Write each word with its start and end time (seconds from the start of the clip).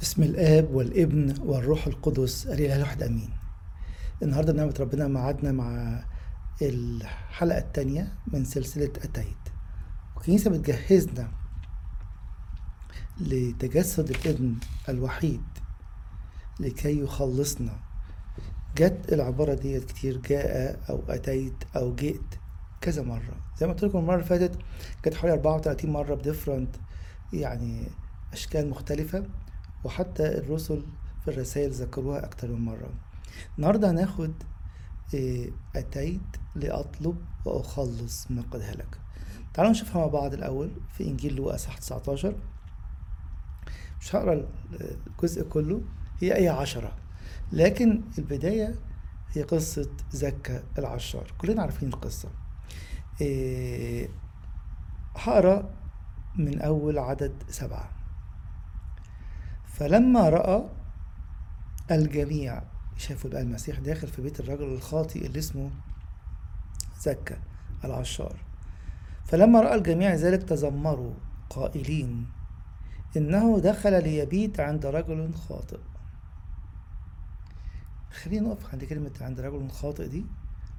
بسم 0.00 0.22
الآب 0.22 0.74
والابن 0.74 1.34
والروح 1.42 1.86
القدس 1.86 2.46
الإله 2.46 2.76
الواحد 2.76 3.02
آمين. 3.02 3.30
النهاردة 4.22 4.52
بنعمة 4.52 4.74
ربنا 4.80 5.08
معادنا 5.08 5.52
مع 5.52 6.00
الحلقة 6.62 7.58
التانية 7.58 8.14
من 8.26 8.44
سلسلة 8.44 8.92
أتيت 9.04 9.36
الكنيسة 10.16 10.50
بتجهزنا 10.50 11.28
لتجسد 13.20 14.10
الابن 14.10 14.54
الوحيد 14.88 15.42
لكي 16.60 17.00
يخلصنا. 17.00 17.72
جت 18.76 19.12
العبارة 19.12 19.54
ديت 19.54 19.84
كتير 19.84 20.16
جاء 20.16 20.80
أو 20.90 21.02
أتيت 21.08 21.64
أو 21.76 21.94
جئت 21.94 22.34
كذا 22.80 23.02
مرة. 23.02 23.36
زي 23.58 23.66
ما 23.66 23.72
قلت 23.72 23.84
لكم 23.84 23.98
المرة 23.98 24.14
اللي 24.14 24.26
فاتت 24.26 24.58
جت 25.06 25.14
حوالي 25.14 25.34
34 25.34 25.90
مرة 25.90 26.14
بديفرنت 26.14 26.76
يعني 27.32 27.88
أشكال 28.32 28.70
مختلفة. 28.70 29.24
وحتى 29.84 30.38
الرسل 30.38 30.82
في 31.24 31.30
الرسائل 31.30 31.70
ذكروها 31.70 32.24
أكتر 32.24 32.48
من 32.48 32.60
مرة. 32.60 32.90
النهاردة 33.58 33.90
هناخد 33.90 34.32
إيه، 35.14 35.50
أتيت 35.76 36.20
لأطلب 36.54 37.16
وأخلص 37.44 38.30
من 38.30 38.42
قد 38.42 38.60
هلك 38.60 38.98
تعالوا 39.54 39.70
نشوفها 39.72 40.00
مع 40.02 40.06
بعض 40.06 40.34
الأول 40.34 40.70
في 40.92 41.04
إنجيل 41.04 41.36
لوقا 41.36 41.56
صح 41.56 41.78
19 41.78 42.34
مش 44.00 44.16
هقرأ 44.16 44.46
الجزء 45.10 45.42
كله 45.42 45.82
هي 46.20 46.36
آية 46.36 46.50
عشرة. 46.50 46.92
لكن 47.52 48.02
البداية 48.18 48.74
هي 49.32 49.42
قصة 49.42 49.90
زكا 50.12 50.62
العشار. 50.78 51.32
كلنا 51.38 51.62
عارفين 51.62 51.88
القصة. 51.88 52.28
إيه، 53.20 54.08
هقرأ 55.16 55.70
من 56.36 56.60
أول 56.60 56.98
عدد 56.98 57.32
سبعة. 57.48 57.99
فلما 59.70 60.28
رأى 60.28 60.64
الجميع 61.90 62.62
شافوا 62.96 63.30
بقى 63.30 63.42
المسيح 63.42 63.78
داخل 63.78 64.08
في 64.08 64.22
بيت 64.22 64.40
الرجل 64.40 64.64
الخاطئ 64.64 65.26
اللي 65.26 65.38
اسمه 65.38 65.70
زكا 67.00 67.38
العشار. 67.84 68.36
فلما 69.24 69.60
رأى 69.60 69.74
الجميع 69.74 70.14
ذلك 70.14 70.42
تذمروا 70.42 71.14
قائلين 71.50 72.26
إنه 73.16 73.60
دخل 73.60 74.02
ليبيت 74.02 74.60
عند 74.60 74.86
رجل 74.86 75.34
خاطئ. 75.34 75.78
خلينا 78.10 78.48
نقف 78.48 78.72
عند 78.72 78.84
كلمة 78.84 79.12
عند 79.20 79.40
رجل 79.40 79.70
خاطئ 79.70 80.08
دي 80.08 80.24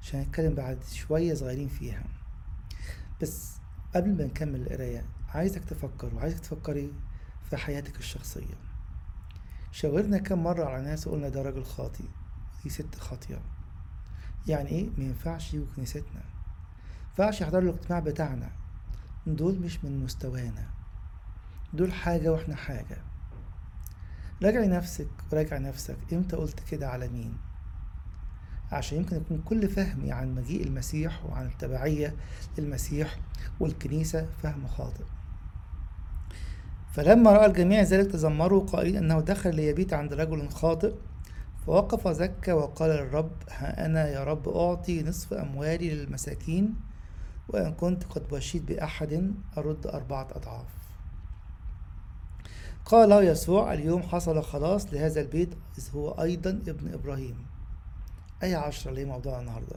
عشان 0.02 0.20
نتكلم 0.20 0.54
بعد 0.54 0.78
شوية 0.92 1.34
صغيرين 1.34 1.68
فيها. 1.68 2.04
بس 3.22 3.56
قبل 3.94 4.16
ما 4.16 4.24
نكمل 4.24 4.62
القراية 4.62 5.04
عايزك 5.28 5.64
تفكر 5.64 6.14
وعايزك 6.14 6.40
تفكري 6.40 6.92
في 7.50 7.56
حياتك 7.56 7.98
الشخصية. 7.98 8.71
شاورنا 9.72 10.18
كم 10.18 10.42
مرة 10.42 10.64
على 10.64 10.84
ناس 10.84 11.06
وقلنا 11.06 11.28
ده 11.28 11.42
راجل 11.42 11.64
خاطي 11.64 12.04
دي 12.64 12.70
ست 12.70 12.94
خاطية 12.98 13.38
يعني 14.46 14.68
إيه؟ 14.68 14.90
ما 14.98 15.04
ينفعش 15.04 15.54
يجوا 15.54 15.66
كنيستنا. 15.76 16.22
ينفعش 17.08 17.40
يحضروا 17.40 17.62
الاجتماع 17.62 18.00
بتاعنا. 18.00 18.50
دول 19.26 19.58
مش 19.58 19.84
من 19.84 20.04
مستوانا. 20.04 20.66
دول 21.72 21.92
حاجة 21.92 22.32
وإحنا 22.32 22.56
حاجة. 22.56 22.96
راجعي 24.42 24.68
نفسك 24.68 25.08
وراجع 25.32 25.58
نفسك. 25.58 25.96
إمتى 26.12 26.36
قلت 26.36 26.60
كده 26.70 26.88
على 26.88 27.08
مين؟ 27.08 27.36
عشان 28.72 28.98
يمكن 28.98 29.16
يكون 29.16 29.42
كل 29.44 29.68
فهمي 29.68 30.12
عن 30.12 30.34
مجيء 30.34 30.66
المسيح 30.66 31.24
وعن 31.24 31.46
التبعية 31.46 32.16
للمسيح 32.58 33.18
والكنيسة 33.60 34.26
فهم 34.42 34.66
خاطئ. 34.66 35.04
فلما 36.92 37.32
رأى 37.32 37.46
الجميع 37.46 37.82
ذلك 37.82 38.10
تذمروا 38.10 38.66
قائلين 38.66 38.96
أنه 38.96 39.20
دخل 39.20 39.54
ليبيت 39.54 39.92
عند 39.92 40.12
رجل 40.12 40.48
خاطئ 40.48 40.94
فوقف 41.66 42.08
زكا 42.08 42.52
وقال 42.52 42.90
للرب 42.90 43.32
ها 43.50 43.86
أنا 43.86 44.08
يا 44.08 44.24
رب 44.24 44.48
أعطي 44.48 45.02
نصف 45.02 45.32
أموالي 45.32 45.94
للمساكين 45.94 46.74
وإن 47.48 47.74
كنت 47.74 48.04
قد 48.04 48.32
وشيت 48.32 48.62
بأحد 48.62 49.34
أرد 49.58 49.86
أربعة 49.86 50.28
أضعاف. 50.32 50.68
قال 52.84 53.26
يسوع 53.26 53.72
اليوم 53.72 54.02
حصل 54.02 54.42
خلاص 54.42 54.92
لهذا 54.94 55.20
البيت 55.20 55.54
إذ 55.78 55.90
هو 55.94 56.10
أيضا 56.10 56.50
ابن 56.50 56.92
إبراهيم. 56.92 57.46
أي 58.42 58.54
عشرة 58.54 58.92
ليه 58.92 59.04
موضوع 59.04 59.40
النهاردة. 59.40 59.76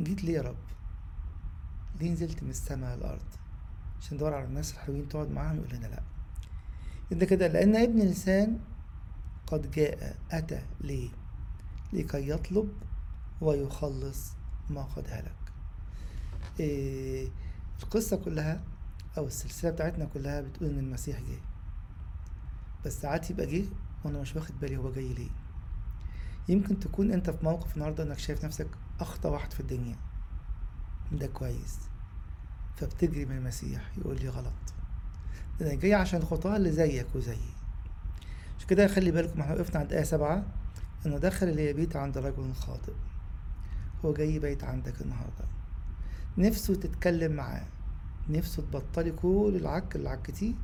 جيت 0.00 0.24
ليه 0.24 0.34
يا 0.34 0.42
رب؟ 0.42 0.56
ليه 2.00 2.10
نزلت 2.10 2.42
من 2.42 2.50
السماء 2.50 2.96
للأرض؟ 2.96 3.45
عشان 4.06 4.16
ندور 4.16 4.34
على 4.34 4.44
الناس 4.44 4.72
الحلوين 4.72 5.08
تقعد 5.08 5.30
معاهم 5.30 5.56
يقول 5.56 5.74
لنا 5.74 5.86
لا. 5.86 6.02
انت 7.12 7.24
كده 7.24 7.46
لأن 7.46 7.76
ابن 7.76 8.00
الإنسان 8.00 8.58
قد 9.46 9.70
جاء 9.70 10.16
أتى 10.30 10.62
ليه؟ 10.80 11.08
لكي 11.92 12.28
يطلب 12.30 12.72
ويخلص 13.40 14.32
ما 14.70 14.82
قد 14.82 15.04
هلك. 15.08 15.36
إيه 16.60 17.28
القصة 17.82 18.16
كلها 18.16 18.60
أو 19.18 19.26
السلسلة 19.26 19.70
بتاعتنا 19.70 20.04
كلها 20.04 20.40
بتقول 20.40 20.68
إن 20.68 20.78
المسيح 20.78 21.20
جه. 21.20 21.38
بس 22.84 23.00
ساعات 23.00 23.30
يبقى 23.30 23.46
جه 23.46 23.64
وأنا 24.04 24.20
مش 24.20 24.36
واخد 24.36 24.60
بالي 24.60 24.76
هو 24.76 24.92
جاي 24.92 25.12
ليه. 25.12 25.30
يمكن 26.48 26.78
تكون 26.80 27.12
أنت 27.12 27.30
في 27.30 27.44
موقف 27.44 27.74
النهاردة 27.74 28.04
إنك 28.04 28.18
شايف 28.18 28.44
نفسك 28.44 28.68
أخطى 29.00 29.28
واحد 29.28 29.52
في 29.52 29.60
الدنيا. 29.60 29.96
ده 31.12 31.26
كويس. 31.26 31.78
فبتجري 32.76 33.24
من 33.24 33.36
المسيح 33.36 33.90
يقول 33.98 34.16
لي 34.20 34.28
غلط. 34.28 34.52
ده 35.60 35.66
أنا 35.66 35.74
جاي 35.74 35.94
عشان 35.94 36.22
خطاه 36.22 36.56
اللي 36.56 36.72
زيك 36.72 37.06
وزيي. 37.14 37.36
عشان 38.58 38.68
كده 38.68 38.86
خلي 38.88 39.10
بالكم 39.10 39.40
إحنا 39.40 39.54
وقفنا 39.54 39.80
عند 39.80 39.92
آية 39.92 40.02
سبعة 40.04 40.46
إنه 41.06 41.18
دخل 41.18 41.56
ليبيت 41.56 41.96
عند 41.96 42.18
رجل 42.18 42.54
خاطئ. 42.54 42.92
هو 44.04 44.12
جاي 44.12 44.34
يبيت 44.34 44.64
عندك 44.64 45.00
النهاردة. 45.02 45.44
نفسه 46.38 46.74
تتكلم 46.74 47.32
معاه. 47.32 47.66
نفسه 48.28 48.62
تبطلي 48.62 49.12
كل 49.12 49.52
العك 49.60 49.96
اللي 49.96 50.08
عكتيه 50.08 50.54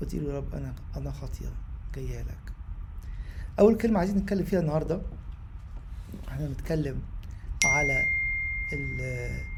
وتقولي 0.00 0.28
يا 0.28 0.36
رب 0.36 0.54
أنا 0.54 0.74
أنا 0.96 1.10
خاطية 1.12 1.48
جاية 1.94 2.22
لك. 2.22 2.52
أول 3.58 3.76
كلمة 3.76 3.98
عايزين 3.98 4.16
نتكلم 4.16 4.44
فيها 4.44 4.60
النهاردة 4.60 5.00
إحنا 6.28 6.46
بنتكلم 6.46 7.02
على 7.64 8.04
ال- 8.72 9.53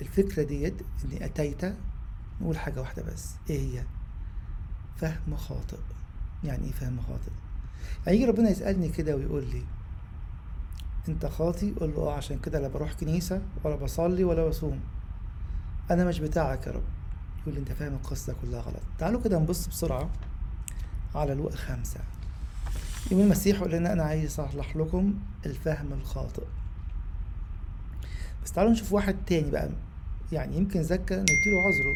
الفكرة 0.00 0.42
ديت 0.42 0.74
إني 1.04 1.24
أتيت 1.24 1.74
نقول 2.40 2.58
حاجة 2.58 2.80
واحدة 2.80 3.02
بس. 3.02 3.34
إيه 3.50 3.60
هي؟ 3.60 3.84
فهم 4.96 5.36
خاطئ. 5.36 5.78
يعني 6.44 6.66
إيه 6.66 6.72
فهم 6.72 7.00
خاطئ؟ 7.00 7.30
يعني 8.06 8.18
يجي 8.18 8.26
ربنا 8.26 8.50
يسألني 8.50 8.88
كده 8.88 9.16
ويقول 9.16 9.44
لي 9.44 9.62
أنت 11.08 11.26
خاطي؟ 11.26 11.72
أقول 11.76 11.90
له 11.90 12.02
أه 12.02 12.12
عشان 12.12 12.38
كده 12.38 12.60
لا 12.60 12.68
بروح 12.68 12.92
كنيسة 12.92 13.42
ولا 13.64 13.76
بصلي 13.76 14.24
ولا 14.24 14.48
بصوم. 14.48 14.80
أنا 15.90 16.04
مش 16.04 16.18
بتاعك 16.20 16.66
يا 16.66 16.72
رب. 16.72 16.82
يقول 17.42 17.54
لي 17.54 17.60
أنت 17.60 17.72
فاهم 17.72 17.92
القصة 17.94 18.34
كلها 18.42 18.60
غلط. 18.60 18.82
تعالوا 18.98 19.20
كده 19.22 19.38
نبص 19.38 19.66
بسرعة 19.66 20.10
على 21.14 21.34
لوقا 21.34 21.56
خمسة 21.56 22.00
يوم 23.10 23.20
المسيح 23.20 23.56
يقول 23.56 23.72
لنا 23.72 23.92
أنا 23.92 24.02
عايز 24.02 24.40
أصلح 24.40 24.76
لكم 24.76 25.14
الفهم 25.46 25.92
الخاطئ. 25.92 26.44
بس 28.44 28.52
تعالوا 28.52 28.72
نشوف 28.72 28.92
واحد 28.92 29.16
تاني 29.26 29.50
بقى. 29.50 29.70
يعني 30.32 30.56
يمكن 30.56 30.82
زكا 30.82 31.20
نديله 31.22 31.62
عذره 31.66 31.94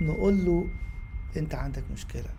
نقول 0.00 0.44
له 0.44 0.68
انت 1.36 1.54
عندك 1.54 1.84
مشكلة. 1.92 2.30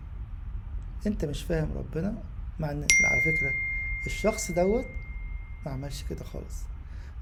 انت 1.06 1.24
مش 1.24 1.42
فاهم 1.42 1.72
ربنا 1.72 2.22
مع 2.60 2.70
ان 2.70 2.86
على 3.04 3.20
فكرة 3.20 3.52
الشخص 4.06 4.50
دوت 4.52 4.86
ما 5.66 5.72
عملش 5.72 6.02
كده 6.10 6.24
خالص. 6.24 6.62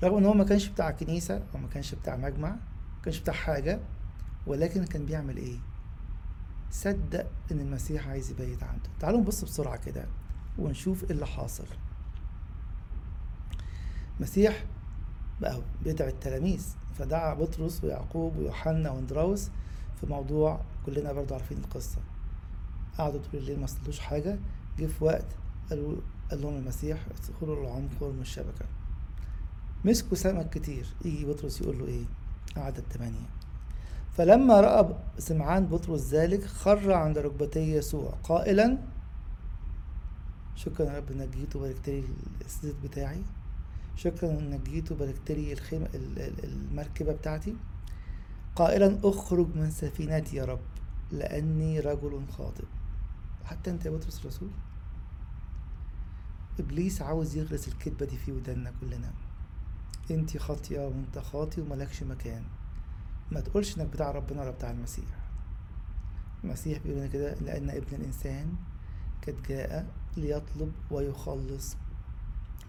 رغم 0.02 0.16
ان 0.16 0.24
هو 0.24 0.34
ما 0.34 0.44
كانش 0.44 0.66
بتاع 0.68 0.90
كنيسة 0.90 1.36
أو 1.54 1.58
ما 1.58 1.68
كانش 1.68 1.94
بتاع 1.94 2.16
مجمع 2.16 2.50
ما 2.50 3.02
كانش 3.04 3.18
بتاع 3.18 3.34
حاجة 3.34 3.80
ولكن 4.46 4.84
كان 4.84 5.04
بيعمل 5.06 5.36
إيه؟ 5.36 5.56
صدق 6.70 7.26
ان 7.52 7.60
المسيح 7.60 8.08
عايز 8.08 8.30
يبيت 8.30 8.62
عنده. 8.62 8.90
تعالوا 9.00 9.20
نبص 9.20 9.44
بسرعة 9.44 9.76
كده 9.76 10.06
ونشوف 10.58 11.04
إيه 11.04 11.10
اللي 11.10 11.26
حاصل. 11.26 11.66
مسيح 14.20 14.64
بقى 15.40 15.60
بيدعي 15.84 16.08
التلاميذ. 16.08 16.66
فدعا 16.98 17.34
بطرس 17.34 17.84
ويعقوب 17.84 18.36
ويوحنا 18.36 18.90
وأندراوس 18.90 19.50
في 20.00 20.06
موضوع 20.06 20.60
كلنا 20.86 21.12
برضو 21.12 21.34
عارفين 21.34 21.58
القصة. 21.58 21.98
قعدوا 22.98 23.20
طول 23.20 23.40
الليل 23.40 23.60
ما 23.60 23.66
صلوش 23.66 23.98
حاجة. 23.98 24.38
جه 24.78 24.86
في 24.86 25.04
وقت 25.04 25.26
قالوا 25.70 25.96
قال 26.30 26.42
لهم 26.42 26.56
المسيح 26.56 27.06
ادخلوا 27.10 27.62
العمق 27.64 27.90
وارموا 28.00 28.22
الشبكة 28.22 28.64
مسكوا 29.84 30.16
سمك 30.16 30.50
كتير. 30.50 30.86
يجي 31.04 31.24
بطرس 31.24 31.60
يقول 31.60 31.78
له 31.78 31.86
إيه؟ 31.86 32.04
عدد 32.56 32.84
ثمانية 32.90 33.28
فلما 34.12 34.60
رأى 34.60 34.94
سمعان 35.18 35.66
بطرس 35.66 36.14
ذلك 36.14 36.44
خر 36.44 36.92
عند 36.92 37.18
ركبتي 37.18 37.72
يسوع 37.72 38.14
قائلا 38.24 38.78
شكرا 40.54 40.86
يا 40.86 40.98
رب 40.98 41.10
إنك 41.10 41.28
جيت 41.28 41.56
وباركت 41.56 41.88
لي 41.88 42.04
بتاعي. 42.84 43.22
شكرا 43.98 44.30
انك 44.30 44.60
جيت 44.60 44.92
وباركت 44.92 45.30
الخيمة 45.30 45.86
ال- 45.94 46.18
ال- 46.18 46.44
المركبة 46.44 47.12
بتاعتي. 47.12 47.56
قائلا 48.56 48.98
اخرج 49.04 49.56
من 49.56 49.70
سفينتي 49.70 50.36
يا 50.36 50.44
رب 50.44 50.60
لأني 51.12 51.80
رجل 51.80 52.22
خاطئ. 52.30 52.64
حتى 53.44 53.70
أنت 53.70 53.86
يا 53.86 53.90
بطرس 53.90 54.20
الرسول؟ 54.20 54.50
إبليس 56.60 57.02
عاوز 57.02 57.36
يغرس 57.36 57.68
الكذبة 57.68 58.06
دي 58.06 58.16
في 58.16 58.32
ودنا 58.32 58.72
كلنا. 58.80 59.12
أنت 60.10 60.36
خاطئة 60.36 60.86
وأنت 60.86 61.18
خاطئ 61.18 61.60
وملكش 61.62 62.02
مكان. 62.02 62.42
ما 63.32 63.40
تقولش 63.40 63.78
إنك 63.78 63.86
بتاع 63.86 64.10
ربنا 64.10 64.40
ولا 64.42 64.50
بتاع 64.50 64.70
المسيح. 64.70 65.18
المسيح 66.44 66.78
بيقول 66.78 67.06
كده 67.06 67.34
لأن 67.34 67.70
ابن 67.70 67.96
الإنسان 67.96 68.54
قد 69.26 69.42
جاء 69.48 69.86
ليطلب 70.16 70.72
ويخلص 70.90 71.76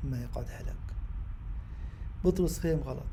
ما 0.04 0.28
قد 0.36 0.46
هلك. 0.50 0.89
بطرس 2.24 2.60
فهم 2.60 2.80
غلط. 2.80 3.04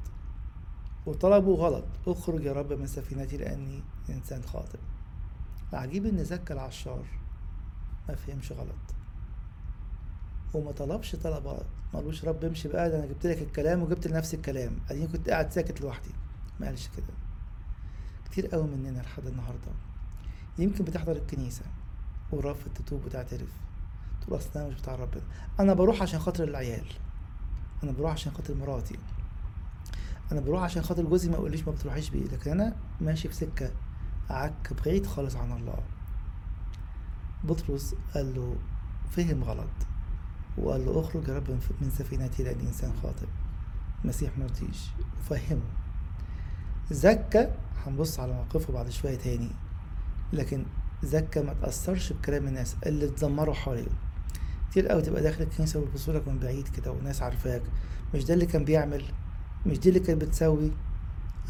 وطلبه 1.06 1.54
غلط. 1.54 1.84
اخرج 2.06 2.44
يا 2.44 2.52
رب 2.52 2.72
من 2.72 2.86
سفينتي 2.86 3.36
لأني 3.36 3.82
إنسان 4.10 4.42
خاطئ. 4.42 4.78
العجيب 5.72 6.06
إن 6.06 6.24
زكى 6.24 6.52
العشار 6.52 7.04
ما 8.08 8.14
فهمش 8.14 8.52
غلط. 8.52 8.94
وما 10.54 10.72
طلبش 10.72 11.16
طلب 11.16 11.46
غلط. 11.46 11.66
قالوش 11.92 12.24
رب 12.24 12.44
امشي 12.44 12.68
بقى 12.68 12.90
ده 12.90 12.98
أنا 12.98 13.06
جبت 13.06 13.26
لك 13.26 13.42
الكلام 13.42 13.82
وجبت 13.82 14.06
لنفسي 14.06 14.36
الكلام. 14.36 14.78
اديني 14.90 15.06
كنت 15.06 15.30
قاعد 15.30 15.52
ساكت 15.52 15.80
لوحدي. 15.80 16.10
ما 16.60 16.66
قالش 16.66 16.88
كده. 16.96 17.14
كتير 18.24 18.46
قوي 18.46 18.66
مننا 18.66 19.00
لحد 19.00 19.26
النهارده. 19.26 19.72
يمكن 20.58 20.84
بتحضر 20.84 21.12
الكنيسة. 21.12 21.64
ورافض 22.32 22.70
تتوب 22.74 23.04
وتعترف 23.04 23.48
تقول 24.20 24.38
اصل 24.38 24.50
أنا 24.56 24.68
مش 24.68 24.74
بتاع 24.74 24.94
ربنا. 24.94 25.22
أنا 25.60 25.74
بروح 25.74 26.02
عشان 26.02 26.20
خاطر 26.20 26.44
العيال. 26.44 26.86
أنا 27.84 27.92
بروح 27.92 28.12
عشان 28.12 28.32
خاطر 28.32 28.54
مراتي. 28.54 28.98
أنا 30.32 30.40
بروح 30.40 30.62
عشان 30.62 30.82
خاطر 30.82 31.02
جوزي 31.02 31.28
ما 31.28 31.34
يقوليش 31.34 31.66
ما 31.66 31.72
بتروحيش 31.72 32.10
بيه 32.10 32.24
لكن 32.24 32.50
أنا 32.50 32.76
ماشي 33.00 33.28
في 33.28 33.34
سكة 33.34 33.70
عك 34.30 34.72
بعيد 34.86 35.06
خالص 35.06 35.36
عن 35.36 35.52
الله. 35.52 35.78
بطرس 37.44 37.94
قال 38.14 38.34
له 38.34 38.56
فهم 39.10 39.44
غلط. 39.44 39.68
وقال 40.58 40.86
له 40.86 41.00
أخرج 41.00 41.28
يا 41.28 41.36
رب 41.36 41.50
من 41.80 41.90
سفينتي 41.90 42.42
لاني 42.42 42.62
إنسان 42.62 42.92
خاطئ. 43.02 43.26
المسيح 44.04 44.38
مرضيش 44.38 44.90
وفهمه 45.20 45.60
زكى 46.90 47.48
هنبص 47.86 48.20
على 48.20 48.32
موقفه 48.32 48.72
بعد 48.72 48.90
شوية 48.90 49.16
تاني. 49.16 49.50
لكن 50.32 50.64
زكى 51.02 51.42
ما 51.42 51.52
تأثرش 51.52 52.12
بكلام 52.12 52.46
الناس 52.48 52.76
اللي 52.86 53.04
اتذمروا 53.04 53.54
حواليه. 53.54 53.88
كتير 54.76 54.88
قوي 54.88 55.02
تبقى 55.02 55.22
داخل 55.22 55.42
الكنيسة 55.42 55.80
ويبصوا 55.80 56.14
لك 56.14 56.28
من 56.28 56.38
بعيد 56.38 56.68
كده 56.68 56.90
والناس 56.90 57.22
عارفاك. 57.22 57.62
مش 58.14 58.24
ده 58.24 58.34
اللي 58.34 58.46
كان 58.46 58.64
بيعمل 58.64 59.04
مش 59.66 59.78
دي 59.78 59.88
اللي 59.88 60.00
كانت 60.00 60.22
بتسوي 60.22 60.72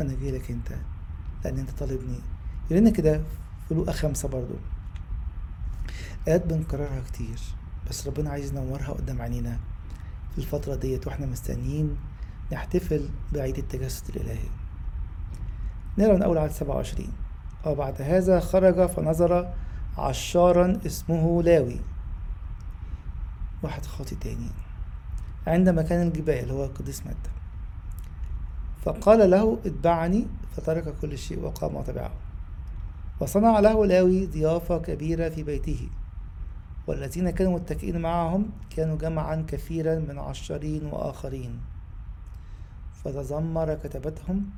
أنا 0.00 0.14
جاي 0.20 0.30
لك 0.30 0.50
أنت 0.50 0.68
لأن 1.44 1.58
أنت 1.58 1.70
طالبني. 1.70 2.18
يقول 2.70 2.88
كده 2.90 3.22
في 3.68 3.74
لوقا 3.74 3.92
خمسة 3.92 4.28
برضو. 4.28 4.54
آيات 6.28 6.46
بنكررها 6.46 7.00
كتير 7.00 7.38
بس 7.88 8.06
ربنا 8.06 8.30
عايز 8.30 8.50
ينورها 8.50 8.92
قدام 8.92 9.22
عينينا 9.22 9.58
في 10.32 10.38
الفترة 10.38 10.74
ديت 10.74 11.06
وإحنا 11.06 11.26
مستنيين 11.26 11.96
نحتفل 12.52 13.08
بعيد 13.32 13.58
التجسد 13.58 14.16
الإلهي. 14.16 14.48
نقرأ 15.98 16.14
من 16.14 16.22
أول 16.22 16.38
عدد 16.38 16.52
سبعة 16.52 16.76
وعشرين. 16.76 17.12
وبعد 17.66 18.02
هذا 18.02 18.40
خرج 18.40 18.86
فنظر 18.86 19.52
عشارا 19.98 20.80
اسمه 20.86 21.42
لاوي. 21.42 21.80
واحد 23.66 23.86
خاطي 23.86 24.14
تاني 24.14 24.50
عند 25.46 25.68
مكان 25.68 26.06
الجبال 26.06 26.50
هو 26.50 26.64
القديس 26.64 27.06
متى. 27.06 27.30
فقال 28.84 29.30
له 29.30 29.58
اتبعني. 29.66 30.26
فترك 30.56 30.94
كل 31.02 31.18
شيء 31.18 31.44
وقام 31.44 31.74
وتبعه. 31.74 32.12
وصنع 33.20 33.60
له 33.60 33.86
لاوي 33.86 34.26
ضيافة 34.26 34.78
كبيرة 34.78 35.28
في 35.28 35.42
بيته. 35.42 35.88
والذين 36.86 37.30
كانوا 37.30 37.54
متكئين 37.54 38.00
معهم 38.00 38.50
كانوا 38.70 38.96
جمعا 38.96 39.44
كثيرا 39.48 39.98
من 39.98 40.18
عشرين 40.18 40.86
وآخرين. 40.86 41.60
فتذمر 43.04 43.74
كتبتهم 43.74 44.50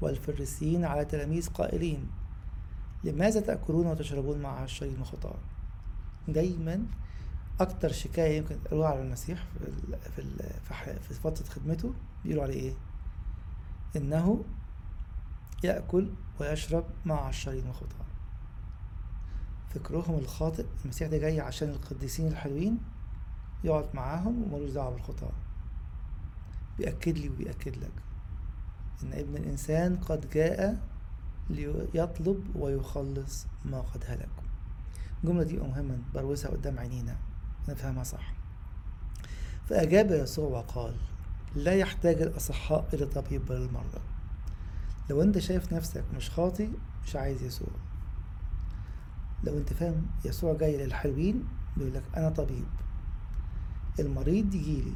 والفريسيين 0.00 0.84
على 0.84 1.04
تلاميذ 1.04 1.48
قائلين 1.48 2.06
لماذا 3.04 3.40
تأكلون 3.40 3.86
وتشربون 3.86 4.38
مع 4.38 4.60
عشرين 4.60 5.00
وخطاة 5.00 5.36
دايما 6.28 6.82
أكتر 7.60 7.92
شكاية 7.92 8.36
يمكن 8.38 8.62
تقولوها 8.64 8.88
على 8.88 9.02
المسيح 9.02 9.44
في 10.16 10.22
في 10.66 10.98
في 11.00 11.14
فترة 11.14 11.44
خدمته 11.44 11.94
بيقولوا 12.24 12.42
عليه 12.44 12.60
إيه؟ 12.60 12.74
إنه 13.96 14.44
يأكل 15.64 16.10
ويشرب 16.40 16.84
مع 17.04 17.20
عشرين 17.20 17.68
وخطاة 17.68 18.04
فكرهم 19.74 20.18
الخاطئ 20.18 20.66
المسيح 20.84 21.08
ده 21.08 21.18
جاي 21.18 21.40
عشان 21.40 21.68
القديسين 21.68 22.26
الحلوين 22.26 22.78
يقعد 23.64 23.88
معاهم 23.94 24.42
وملوش 24.42 24.70
دعوة 24.70 24.90
بالخطاة 24.90 25.32
بيأكد 26.78 27.18
لي 27.18 27.28
وبيأكد 27.28 27.76
لك 27.76 27.92
إن 29.02 29.12
ابن 29.12 29.36
الإنسان 29.36 29.96
قد 29.96 30.30
جاء 30.30 30.80
ليطلب 31.50 32.56
ويخلص 32.56 33.46
ما 33.64 33.80
قد 33.80 34.04
هلك. 34.06 34.28
الجملة 35.24 35.42
دي 35.42 35.56
مهمة 35.56 35.98
بروزها 36.14 36.50
قدام 36.50 36.78
عينينا. 36.78 37.16
نفهمها 37.68 38.04
صح. 38.04 38.34
فأجاب 39.68 40.10
يسوع 40.10 40.48
وقال 40.48 40.94
لا 41.54 41.74
يحتاج 41.74 42.22
الأصحاء 42.22 42.88
إلى 42.92 43.06
طبيب 43.06 43.46
بل 43.46 43.56
المرضى. 43.56 44.00
لو 45.10 45.22
أنت 45.22 45.38
شايف 45.38 45.72
نفسك 45.72 46.04
مش 46.16 46.30
خاطي 46.30 46.70
مش 47.06 47.16
عايز 47.16 47.42
يسوع. 47.42 47.68
لو 49.44 49.58
أنت 49.58 49.72
فاهم 49.72 50.06
يسوع 50.24 50.54
جاي 50.54 50.86
للحلوين 50.86 51.44
بيقول 51.76 51.94
لك 51.94 52.02
أنا 52.16 52.28
طبيب. 52.28 52.66
المريض 54.00 54.54
يجيلي 54.54 54.94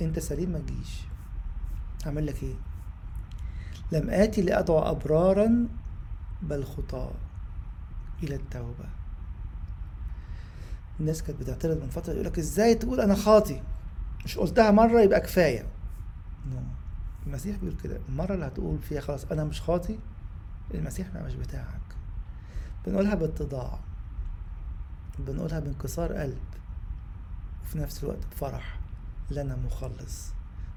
أنت 0.00 0.18
سليم 0.18 0.50
ما 0.50 0.58
تجيش. 0.58 1.00
أعمل 2.06 2.26
لك 2.26 2.42
إيه؟ 2.42 2.54
لم 3.92 4.10
آتي 4.10 4.42
لأدعو 4.42 4.78
أبرارا 4.78 5.68
بل 6.42 6.64
خطاة 6.64 7.12
إلى 8.22 8.34
التوبة. 8.34 8.88
الناس 11.00 11.22
كانت 11.22 11.40
بتعترض 11.40 11.82
من 11.82 11.88
فترة 11.88 12.12
يقول 12.12 12.24
لك 12.26 12.38
إزاي 12.38 12.74
تقول 12.74 13.00
أنا 13.00 13.14
خاطي؟ 13.14 13.62
مش 14.24 14.38
قلتها 14.38 14.70
مرة 14.70 15.00
يبقى 15.00 15.20
كفاية. 15.20 15.66
نو 16.50 16.60
المسيح 17.26 17.56
بيقول 17.56 17.76
كده 17.84 18.00
المرة 18.08 18.34
اللي 18.34 18.46
هتقول 18.46 18.78
فيها 18.78 19.00
خلاص 19.00 19.24
أنا 19.24 19.44
مش 19.44 19.60
خاطي 19.60 19.98
المسيح 20.74 21.14
ما 21.14 21.22
مش 21.22 21.34
بتاعك. 21.34 21.80
بنقولها 22.86 23.14
باتضاع. 23.14 23.78
بنقولها 25.18 25.60
بانكسار 25.60 26.12
قلب. 26.12 26.38
وفي 27.62 27.78
نفس 27.78 28.04
الوقت 28.04 28.26
بفرح. 28.30 28.80
لنا 29.30 29.56
مخلص. 29.56 30.32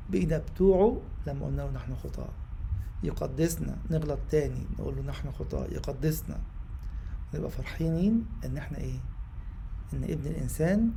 بإيده 0.09 0.37
بتوعه 0.37 1.01
لما 1.27 1.45
قلنا 1.45 1.61
له 1.61 1.71
نحن 1.71 1.95
خطاة. 1.95 2.29
يقدسنا. 3.03 3.77
نغلط 3.91 4.19
تاني. 4.29 4.65
نقول 4.79 4.95
له 4.95 5.01
نحن 5.01 5.31
خطاة. 5.31 5.65
يقدسنا. 5.65 6.39
نبقى 7.33 7.49
فرحانين 7.51 8.25
إن 8.45 8.57
إحنا 8.57 8.77
إيه؟ 8.77 8.99
إن 9.93 10.03
ابن 10.03 10.27
الإنسان 10.27 10.91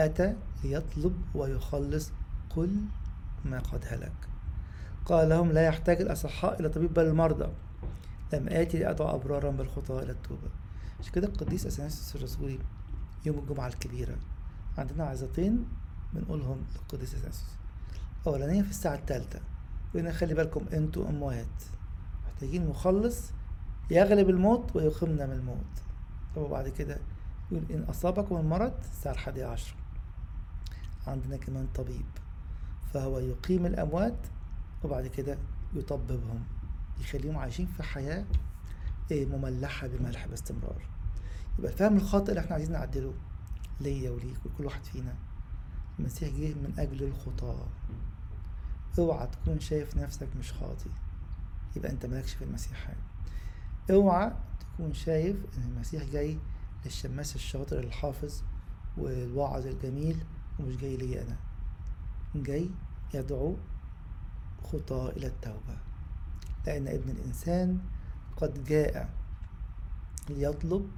أتى 0.00 0.34
ليطلب 0.64 1.16
ويخلص 1.34 2.12
كل 2.54 2.70
ما 3.44 3.58
قد 3.58 3.84
هلك. 3.88 4.12
قال 5.04 5.28
لهم 5.28 5.52
لا 5.52 5.62
يحتاج 5.66 6.00
الأصحاء 6.00 6.60
إلى 6.60 6.68
طبيب 6.68 6.94
بل 6.94 7.06
المرضى. 7.06 7.48
لم 8.32 8.48
آتي 8.48 8.78
لادعو 8.78 9.16
أبرارا 9.16 9.50
بالخطاة 9.50 10.02
إلى 10.02 10.12
التوبة. 10.12 10.48
عشان 11.00 11.12
كده 11.12 11.26
القديس 11.26 11.66
اثناسيوس 11.66 12.16
الرسولي 12.16 12.58
يوم 13.26 13.38
الجمعة 13.38 13.66
الكبيرة؟ 13.66 14.16
عندنا 14.78 15.04
عظتين 15.04 15.64
بنقولهم 16.12 16.64
للقديس 16.74 17.14
اثناسيوس 17.14 17.50
أولانية 18.26 18.62
في 18.62 18.70
الساعة 18.70 18.94
الثالثة. 18.94 19.40
وهنا 19.94 20.12
خلي 20.12 20.34
بالكم 20.34 20.64
أنتوا 20.72 21.08
اموات 21.08 21.46
محتاجين 22.26 22.66
مخلص 22.66 23.30
يغلب 23.90 24.30
الموت 24.30 24.76
ويقيمنا 24.76 25.26
من 25.26 25.32
الموت. 25.32 25.74
وبعد 26.36 26.68
كده؟ 26.68 26.98
يقول 27.54 27.72
إن 27.72 27.82
اصابكم 27.82 28.36
المرض 28.36 28.72
الساعة 28.80 29.12
الحادية 29.12 29.46
عشر 29.46 29.74
عندنا 31.06 31.36
كمان 31.36 31.66
طبيب 31.74 32.06
فهو 32.92 33.18
يقيم 33.18 33.66
الأموات 33.66 34.16
وبعد 34.84 35.06
كده 35.06 35.38
يطببهم 35.74 36.44
يخليهم 37.00 37.36
عايشين 37.36 37.66
في 37.66 37.82
حياة 37.82 38.24
مملحة 39.12 39.86
بملح 39.86 40.26
باستمرار. 40.26 40.82
يبقى 41.58 41.72
الفهم 41.72 41.96
الخاطئ 41.96 42.28
اللي 42.30 42.40
إحنا 42.40 42.52
عايزين 42.54 42.72
نعدله 42.72 43.14
ليا 43.80 44.10
وليك 44.10 44.46
وكل 44.46 44.64
واحد 44.66 44.84
فينا 44.84 45.14
المسيح 45.98 46.28
جه 46.28 46.54
من 46.54 46.74
أجل 46.78 47.02
الخطاة 47.02 47.66
اوعى 48.98 49.26
تكون 49.26 49.60
شايف 49.60 49.96
نفسك 49.96 50.28
مش 50.38 50.52
خاطي 50.52 50.90
يبقى 51.76 51.90
أنت 51.90 52.06
مالكش 52.06 52.32
في 52.34 52.44
المسيح 52.44 52.86
حاجة 52.86 53.02
اوعى 53.90 54.32
تكون 54.60 54.94
شايف 54.94 55.36
إن 55.56 55.62
المسيح 55.62 56.02
جاي 56.04 56.38
للشماس 56.84 57.36
الشاطر 57.36 57.78
الحافظ 57.78 58.42
والواعظ 58.96 59.66
الجميل 59.66 60.24
ومش 60.58 60.76
جاي 60.76 60.96
لي 60.96 61.22
أنا. 61.22 61.36
جاي 62.34 62.70
يدعو 63.14 63.56
خطى 64.72 65.12
إلى 65.16 65.26
التوبة. 65.26 65.78
لأن 66.66 66.88
ابن 66.88 67.10
الإنسان 67.10 67.78
قد 68.36 68.64
جاء 68.64 69.08
ليطلب 70.28 70.90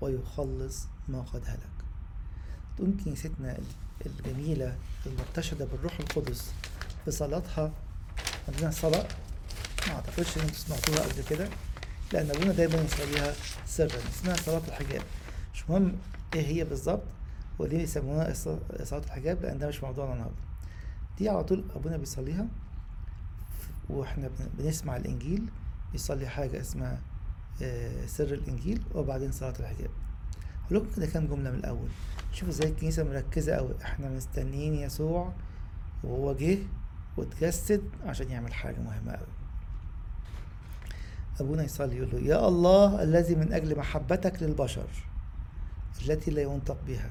ويخلص 0.00 0.86
ما 1.08 1.20
قد 1.20 1.42
هلك. 1.46 1.70
تقوم 2.76 2.96
كنيستنا 3.04 3.58
الجميلة 4.06 4.78
المرتشدة 5.06 5.64
بالروح 5.64 6.00
القدس 6.00 6.52
بصلاتها 7.06 7.72
عندنا 8.48 8.70
صلاة 8.70 9.08
ما 9.86 9.94
أعتقدش 9.94 10.36
إن 10.36 10.42
أنتوا 10.42 10.56
سمعتوها 10.56 11.08
قبل 11.08 11.24
كده. 11.24 11.48
لأن 12.12 12.30
أبونا 12.30 12.52
دايما 12.52 12.74
يصليها 12.74 13.32
سرا 13.66 13.86
اسمها 13.86 14.36
صلاة 14.36 14.62
الحجاب. 14.68 15.02
مش 15.54 15.70
مهم 15.70 15.92
إيه 16.34 16.46
هي 16.46 16.64
بالظبط 16.64 17.02
وليه 17.58 17.78
يسموها 17.82 18.32
الص- 18.34 18.82
صلاة 18.82 19.02
الحجاب 19.04 19.42
لأن 19.42 19.58
ده 19.58 19.68
مش 19.68 19.82
موضوعنا 19.84 20.12
النهارده. 20.12 20.36
دي 21.18 21.28
على 21.28 21.44
طول 21.44 21.64
أبونا 21.76 21.96
بيصليها 21.96 22.46
وإحنا 23.88 24.28
بن- 24.28 24.48
بنسمع 24.64 24.96
الإنجيل 24.96 25.46
بيصلي 25.92 26.28
حاجة 26.28 26.60
اسمها 26.60 26.98
آه، 27.62 28.06
سر 28.06 28.24
الإنجيل 28.34 28.82
وبعدين 28.94 29.32
صلاة 29.32 29.54
الحجاب. 29.60 29.90
هقول 30.66 30.78
لكم 30.78 30.94
كده 30.96 31.06
كام 31.06 31.26
جملة 31.26 31.50
من 31.50 31.58
الأول. 31.58 31.88
شوفوا 32.32 32.48
إزاي 32.48 32.68
الكنيسة 32.70 33.04
مركزة 33.04 33.54
قوي 33.54 33.74
إحنا 33.84 34.08
مستنيين 34.08 34.74
يسوع 34.74 35.32
وهو 36.04 36.32
جه 36.34 36.58
واتجسد 37.16 37.82
عشان 38.06 38.30
يعمل 38.30 38.54
حاجة 38.54 38.76
مهمة 38.80 39.12
قوي 39.12 39.26
أبونا 41.40 41.62
يصلي 41.64 41.96
يقول 41.96 42.10
له 42.12 42.18
يا 42.18 42.48
الله 42.48 43.02
الذي 43.02 43.34
من 43.34 43.52
أجل 43.52 43.78
محبتك 43.78 44.42
للبشر 44.42 44.86
التي 46.08 46.30
لا 46.30 46.42
ينطق 46.42 46.76
بها 46.86 47.10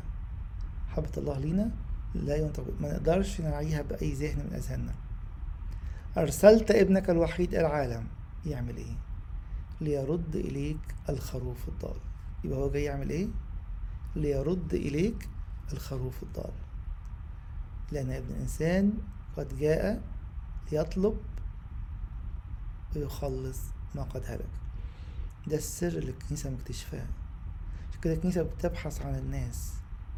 محبة 0.89 1.11
الله 1.17 1.39
لينا 1.39 1.71
لا 2.15 2.35
ينطق. 2.35 2.63
ما 2.81 2.93
نقدرش 2.93 3.41
نعيها 3.41 3.81
بأي 3.81 4.13
ذهن 4.13 4.37
من 4.39 4.53
أذهاننا 4.53 4.93
أرسلت 6.17 6.71
ابنك 6.71 7.09
الوحيد 7.09 7.55
العالم 7.55 8.07
يعمل 8.45 8.77
إيه؟ 8.77 8.95
ليرد 9.81 10.35
إليك 10.35 10.95
الخروف 11.09 11.67
الضال 11.67 11.97
يبقى 12.43 12.57
هو 12.59 12.69
جاي 12.71 12.83
يعمل 12.83 13.09
إيه؟ 13.09 13.27
ليرد 14.15 14.73
إليك 14.73 15.29
الخروف 15.73 16.23
الضال 16.23 16.51
لأن 17.91 18.11
ابن 18.11 18.33
الإنسان 18.35 18.93
قد 19.37 19.57
جاء 19.59 20.01
ليطلب 20.71 21.17
ويخلص 22.95 23.59
ما 23.95 24.03
قد 24.03 24.23
هلك 24.25 24.49
ده 25.47 25.55
السر 25.57 25.87
اللي 25.87 26.11
الكنيسة 26.11 26.49
مكتشفاه. 26.49 27.05
عشان 27.89 28.01
كده 28.01 28.13
الكنيسة 28.13 28.43
بتبحث 28.43 29.01
عن 29.01 29.15
الناس 29.15 29.73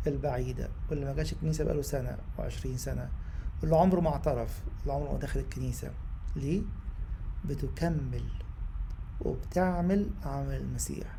البعيدة 0.07 0.69
واللي 0.89 1.05
ما 1.05 1.13
جاش 1.13 1.33
الكنيسة 1.33 1.63
بقاله 1.63 1.81
سنة 1.81 2.17
وعشرين 2.39 2.77
سنة 2.77 3.09
واللي 3.61 3.75
عمره 3.75 3.99
ما 3.99 4.09
اعترف 4.09 4.61
واللي 4.79 4.93
عمره 4.93 5.11
ما 5.11 5.17
دخل 5.19 5.39
الكنيسة. 5.39 5.91
ليه؟ 6.35 6.61
بتكمل 7.45 8.23
وبتعمل 9.21 10.09
عمل 10.25 10.55
المسيح. 10.55 11.15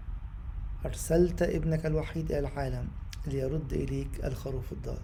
أرسلت 0.86 1.42
ابنك 1.42 1.86
الوحيد 1.86 2.32
إلى 2.32 2.38
العالم 2.38 2.88
ليرد 3.26 3.72
إليك 3.72 4.25
الخروف 4.25 4.72
الضال 4.72 4.98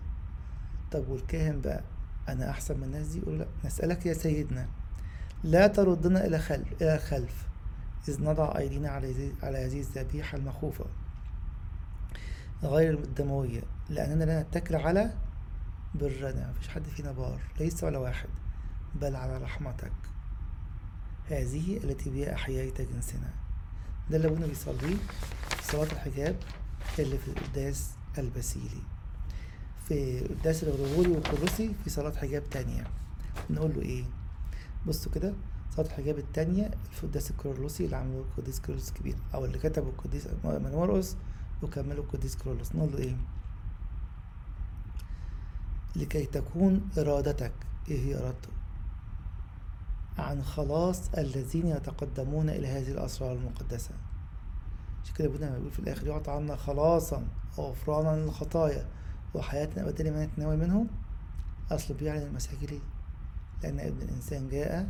طب 0.92 1.08
والكاهن 1.08 1.60
بقى 1.60 1.82
أنا 2.28 2.50
أحسن 2.50 2.76
من 2.76 2.84
الناس 2.84 3.06
دي؟ 3.06 3.18
يقول 3.18 3.38
لا 3.38 3.46
نسألك 3.64 4.06
يا 4.06 4.12
سيدنا 4.14 4.68
لا 5.44 5.66
تردنا 5.66 6.26
إلى 6.26 6.38
خلف 6.38 6.72
إلى 6.82 6.94
الخلف 6.94 7.46
إذ 8.08 8.22
نضع 8.24 8.58
أيدينا 8.58 8.88
على 8.90 9.08
هذه- 9.58 9.80
الذبيحة 9.80 10.38
المخوفة 10.38 10.84
غير 12.62 12.94
الدموية 12.94 13.62
لأننا 13.90 14.24
لا 14.24 14.42
نتكل 14.42 14.76
على 14.76 15.14
برنا. 15.94 16.50
مفيش 16.50 16.68
حد 16.68 16.82
فينا 16.84 17.12
بار 17.12 17.40
ليس 17.60 17.84
ولا 17.84 17.98
واحد. 17.98 18.28
بل 18.94 19.16
على 19.16 19.38
رحمتك. 19.38 19.92
هذه 21.30 21.76
التي 21.76 22.10
بها 22.10 22.34
أحييت 22.34 22.80
جنسنا. 22.80 23.30
ده 24.10 24.16
اللي 24.16 24.28
أبونا 24.28 24.46
بيصليه 24.46 24.96
في 25.48 25.62
صلاة 25.72 25.92
الحجاب 25.92 26.36
اللي 26.98 27.18
في 27.18 27.28
القداس 27.28 27.90
البسيلي. 28.18 28.82
في 29.88 30.26
القداس 30.26 30.62
الغرغوري 30.64 31.10
والقدسي 31.10 31.74
في 31.84 31.90
صلاة 31.90 32.12
حجاب 32.16 32.42
تانية. 32.50 32.84
نقول 33.50 33.74
له 33.74 33.82
إيه؟ 33.82 34.04
بصوا 34.86 35.12
كده 35.12 35.34
صلاة 35.70 35.86
الحجاب 35.86 36.18
التانية 36.18 36.70
القداس 36.94 37.30
الكرولوسي 37.30 37.84
اللي 37.84 37.96
عمله 37.96 38.20
القديس 38.20 38.60
كرولوس 38.60 38.88
الكبير 38.88 39.16
أو 39.34 39.44
اللي 39.44 39.58
كتبه 39.58 39.88
القديس 39.88 40.28
منورقس 40.44 41.16
وكمله 41.62 42.00
القديس 42.00 42.36
كرولوس. 42.36 42.74
نقول 42.74 42.92
له 42.92 42.98
إيه؟ 42.98 43.16
لكي 45.96 46.26
تكون 46.26 46.88
إرادتك. 46.98 47.52
إيه 47.88 48.00
هي 48.00 48.18
إرادته؟ 48.18 48.48
عن 50.18 50.42
خلاص 50.42 51.14
الذين 51.18 51.66
يتقدمون 51.66 52.48
إلى 52.50 52.66
هذه 52.66 52.92
الأسرار 52.92 53.32
المقدسة. 53.32 53.90
عشان 55.04 55.14
كده 55.14 55.28
ابونا 55.28 55.50
بيقول 55.50 55.70
في 55.70 55.78
الآخر 55.78 56.06
يعطى 56.06 56.30
عنا 56.30 56.56
خلاصا 56.56 57.26
وغفرانا 57.58 58.22
للخطايا 58.24 58.86
وحياتنا 59.34 59.88
أبدا 59.88 60.04
لما 60.04 60.26
نتناول 60.26 60.56
منه 60.56 60.86
أصل 61.70 61.94
بيعلن 61.94 62.22
المسيح 62.22 62.62
ليه 62.62 62.80
لأن 63.62 63.80
ابن 63.80 64.02
الإنسان 64.02 64.48
جاء 64.48 64.88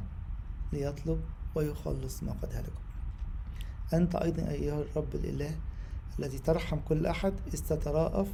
ليطلب 0.73 1.21
ويخلص 1.55 2.23
ما 2.23 2.33
قد 2.33 2.55
هلكوا 2.55 2.83
أنت 3.95 4.15
أيضا 4.15 4.49
أيها 4.49 4.81
الرب 4.83 5.15
الإله 5.15 5.59
الذي 6.19 6.39
ترحم 6.39 6.77
كل 6.89 7.07
أحد 7.07 7.35
استتراءف 7.55 8.29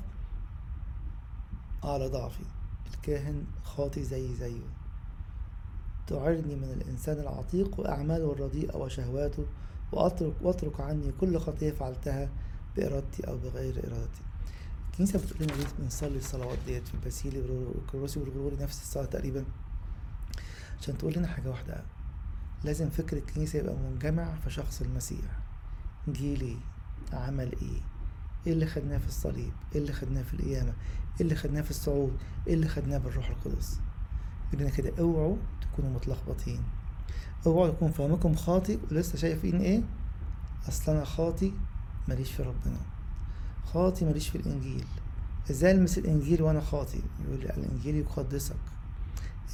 على 1.84 2.06
ضعفي. 2.06 2.42
الكاهن 2.94 3.44
خاطي 3.64 4.02
زي 4.02 4.34
زيه. 4.34 4.66
تعرني 6.06 6.56
من 6.56 6.70
الإنسان 6.82 7.18
العتيق 7.18 7.80
وأعماله 7.80 8.32
الرديئة 8.32 8.76
وشهواته 8.76 9.46
وأترك 9.92 10.34
واترك 10.42 10.80
عني 10.80 11.12
كل 11.20 11.38
خطية 11.38 11.70
فعلتها 11.70 12.28
بإرادتي 12.76 13.28
أو 13.28 13.38
بغير 13.38 13.78
إرادتي. 13.78 14.22
الكنيسة 14.90 15.18
بتقول 15.18 15.42
لنا 15.42 15.68
بنصلي 15.78 16.16
الصلوات 16.16 16.58
ديت 16.66 16.88
في 16.88 16.94
الباسيلي 16.94 17.40
والكروسي 17.40 18.20
والغرغوري 18.20 18.56
نفس 18.56 18.82
الصلاة 18.82 19.04
تقريبا. 19.04 19.44
عشان 20.80 20.98
تقول 20.98 21.14
لنا 21.16 21.26
حاجة 21.28 21.48
واحدة. 21.48 21.82
لازم 22.64 22.90
فكر 22.90 23.16
الكنيسة 23.16 23.58
يبقى 23.58 23.74
منجمع 23.74 24.34
في 24.44 24.50
شخص 24.50 24.80
المسيح. 24.82 25.38
جه 26.08 26.34
ليه 26.34 26.56
عمل 27.12 27.52
إيه؟ 27.62 27.80
إيه 28.46 28.52
اللي 28.52 28.66
خدناه 28.66 28.98
في 28.98 29.06
الصليب؟ 29.08 29.52
إيه 29.74 29.80
اللي 29.80 29.92
خدناه 29.92 30.22
في 30.22 30.34
القيامة؟ 30.34 30.72
إيه 31.16 31.20
اللي 31.20 31.34
خدناه 31.34 31.60
في 31.62 31.70
الصعود؟ 31.70 32.16
إيه 32.46 32.54
اللي 32.54 32.68
خدناه 32.68 32.98
بالروح 32.98 33.30
القدس؟ 33.30 33.80
يقول 34.52 34.70
كده 34.70 34.92
اوعوا 34.98 35.36
تكونوا 35.60 35.90
متلخبطين. 35.94 36.62
اوعوا 37.46 37.68
يكون 37.68 37.90
فهمكم 37.90 38.34
خاطئ 38.34 38.78
ولسه 38.90 39.18
شايفين 39.18 39.60
إيه؟ 39.60 39.82
أصل 40.68 40.92
أنا 40.92 41.04
خاطي 41.04 41.52
ماليش 42.08 42.32
في 42.32 42.42
ربنا. 42.42 42.78
خاطي 43.64 44.04
ماليش 44.04 44.28
في 44.28 44.38
الإنجيل. 44.38 44.84
إزاي 45.50 45.70
ألمس 45.72 45.98
الإنجيل 45.98 46.42
وأنا 46.42 46.60
خاطي 46.60 47.00
يقول 47.24 47.40
لي 47.40 47.50
الإنجيل 47.56 47.94
يقدسك. 47.96 48.56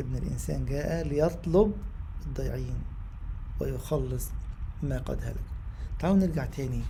ابن 0.00 0.16
الإنسان 0.16 0.66
جاء 0.66 1.08
ليطلب 1.08 1.72
الضيعين 2.26 2.78
ويخلص 3.60 4.28
ما 4.82 4.98
قد 4.98 5.24
هلك. 5.24 5.44
تعالوا 5.98 6.18
نرجع 6.18 6.44
تاني. 6.44 6.82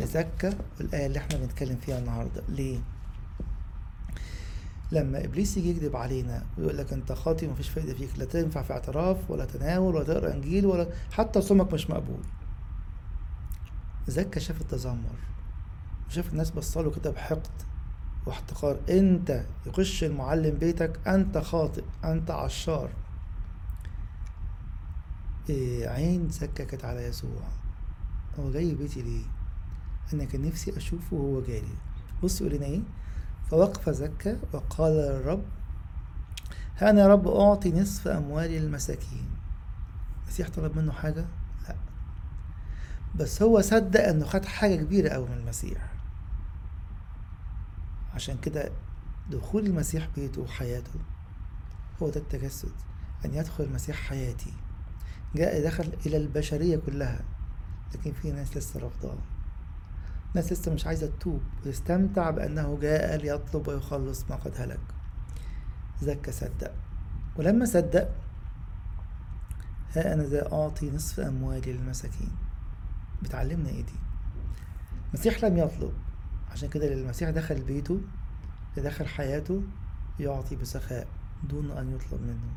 لزكا 0.00 0.58
والآية 0.78 1.06
اللي 1.06 1.18
إحنا 1.18 1.38
بنتكلم 1.38 1.76
فيها 1.76 1.98
النهاردة. 1.98 2.42
ليه؟ 2.48 2.78
لما 4.92 5.24
إبليس 5.24 5.56
يجي 5.56 5.70
يكذب 5.70 5.96
علينا 5.96 6.44
ويقول 6.58 6.78
لك 6.78 6.92
أنت 6.92 7.12
خاطي 7.12 7.46
ومفيش 7.46 7.68
فايدة 7.68 7.94
فيك. 7.94 8.18
لا 8.18 8.24
تنفع 8.24 8.62
في 8.62 8.72
اعتراف 8.72 9.30
ولا 9.30 9.44
تناول 9.44 9.94
ولا 9.94 10.04
تقرأ 10.04 10.34
إنجيل 10.34 10.66
ولا 10.66 10.88
حتى 11.12 11.40
صومك 11.40 11.72
مش 11.72 11.90
مقبول. 11.90 12.22
زكا 14.08 14.40
شاف 14.40 14.60
التذمر 14.60 15.18
وشاف 16.08 16.32
الناس 16.32 16.50
بصاله 16.50 16.90
كده 16.90 17.10
بحقد. 17.10 17.48
واحتقار. 18.26 18.78
أنت 18.88 19.44
يخش 19.66 20.04
المعلم 20.04 20.58
بيتك 20.58 21.08
أنت 21.08 21.38
خاطئ 21.38 21.84
أنت 22.04 22.30
عشار. 22.30 22.90
إيه 25.50 25.88
عين 25.88 26.30
كانت 26.54 26.84
على 26.84 27.02
يسوع. 27.02 27.42
هو 28.38 28.52
جاي 28.52 28.74
بيتي 28.74 29.02
ليه؟ 29.02 29.24
أنا 30.12 30.24
كان 30.24 30.42
نفسي 30.42 30.76
اشوفه 30.76 31.16
وهو 31.16 31.42
جالي. 31.42 31.74
بص 32.22 32.42
لنا 32.42 32.66
إيه؟ 32.66 32.80
فوقف 33.50 33.90
زكا 33.90 34.38
وقال 34.52 34.92
للرب 34.92 35.42
أنا 36.82 37.00
يا 37.00 37.08
رب 37.08 37.28
أعطي 37.28 37.72
نصف 37.72 38.08
اموالي 38.08 38.58
للمساكين 38.58 39.26
المسيح 40.22 40.48
طلب 40.48 40.78
منه 40.78 40.92
حاجة؟ 40.92 41.24
لا. 41.68 41.76
بس 43.14 43.42
هو 43.42 43.60
صدق 43.60 44.08
إنه 44.08 44.24
خد 44.24 44.44
حاجة 44.44 44.76
كبيرة 44.76 45.08
قوي 45.08 45.28
من 45.28 45.36
المسيح. 45.36 45.95
عشان 48.16 48.36
كده 48.38 48.70
دخول 49.30 49.66
المسيح 49.66 50.08
بيته 50.16 50.42
وحياته 50.42 51.00
هو 52.02 52.10
ده 52.10 52.20
التجسد 52.20 52.72
أن 53.24 53.34
يدخل 53.34 53.64
المسيح 53.64 53.96
حياتي. 53.96 54.52
جاء 55.34 55.64
دخل 55.64 55.92
إلى 56.06 56.16
البشرية 56.16 56.76
كلها 56.76 57.24
لكن 57.94 58.12
في 58.12 58.32
ناس 58.32 58.56
لسه 58.56 58.80
رافضاه. 58.80 59.18
ناس 60.34 60.52
لسه 60.52 60.74
مش 60.74 60.86
عايزة 60.86 61.06
تتوب 61.06 61.40
ويستمتع 61.66 62.30
بأنه 62.30 62.78
جاء 62.82 63.16
ليطلب 63.16 63.68
ويخلص 63.68 64.24
ما 64.30 64.36
قد 64.36 64.52
هلك. 64.56 64.80
زكى 66.02 66.32
صدق. 66.32 66.72
ولما 67.36 67.64
صدق 67.64 68.08
ها 69.96 70.14
أنا 70.14 70.22
ذا 70.22 70.52
أعطي 70.52 70.90
نصف 70.90 71.20
أموالي 71.20 71.72
للمساكين. 71.72 72.30
بتعلمنا 73.22 73.68
إيه 73.68 73.84
دي؟ 73.84 73.92
المسيح 75.14 75.44
لم 75.44 75.56
يطلب. 75.58 75.92
عشان 76.56 76.68
كده 76.68 76.92
المسيح 76.92 77.30
دخل 77.30 77.62
بيته 77.62 78.00
دخل 78.76 79.06
حياته 79.06 79.62
يعطي 80.20 80.56
بسخاء 80.56 81.06
دون 81.48 81.70
أن 81.70 81.94
يطلب 81.94 82.20
منه. 82.22 82.52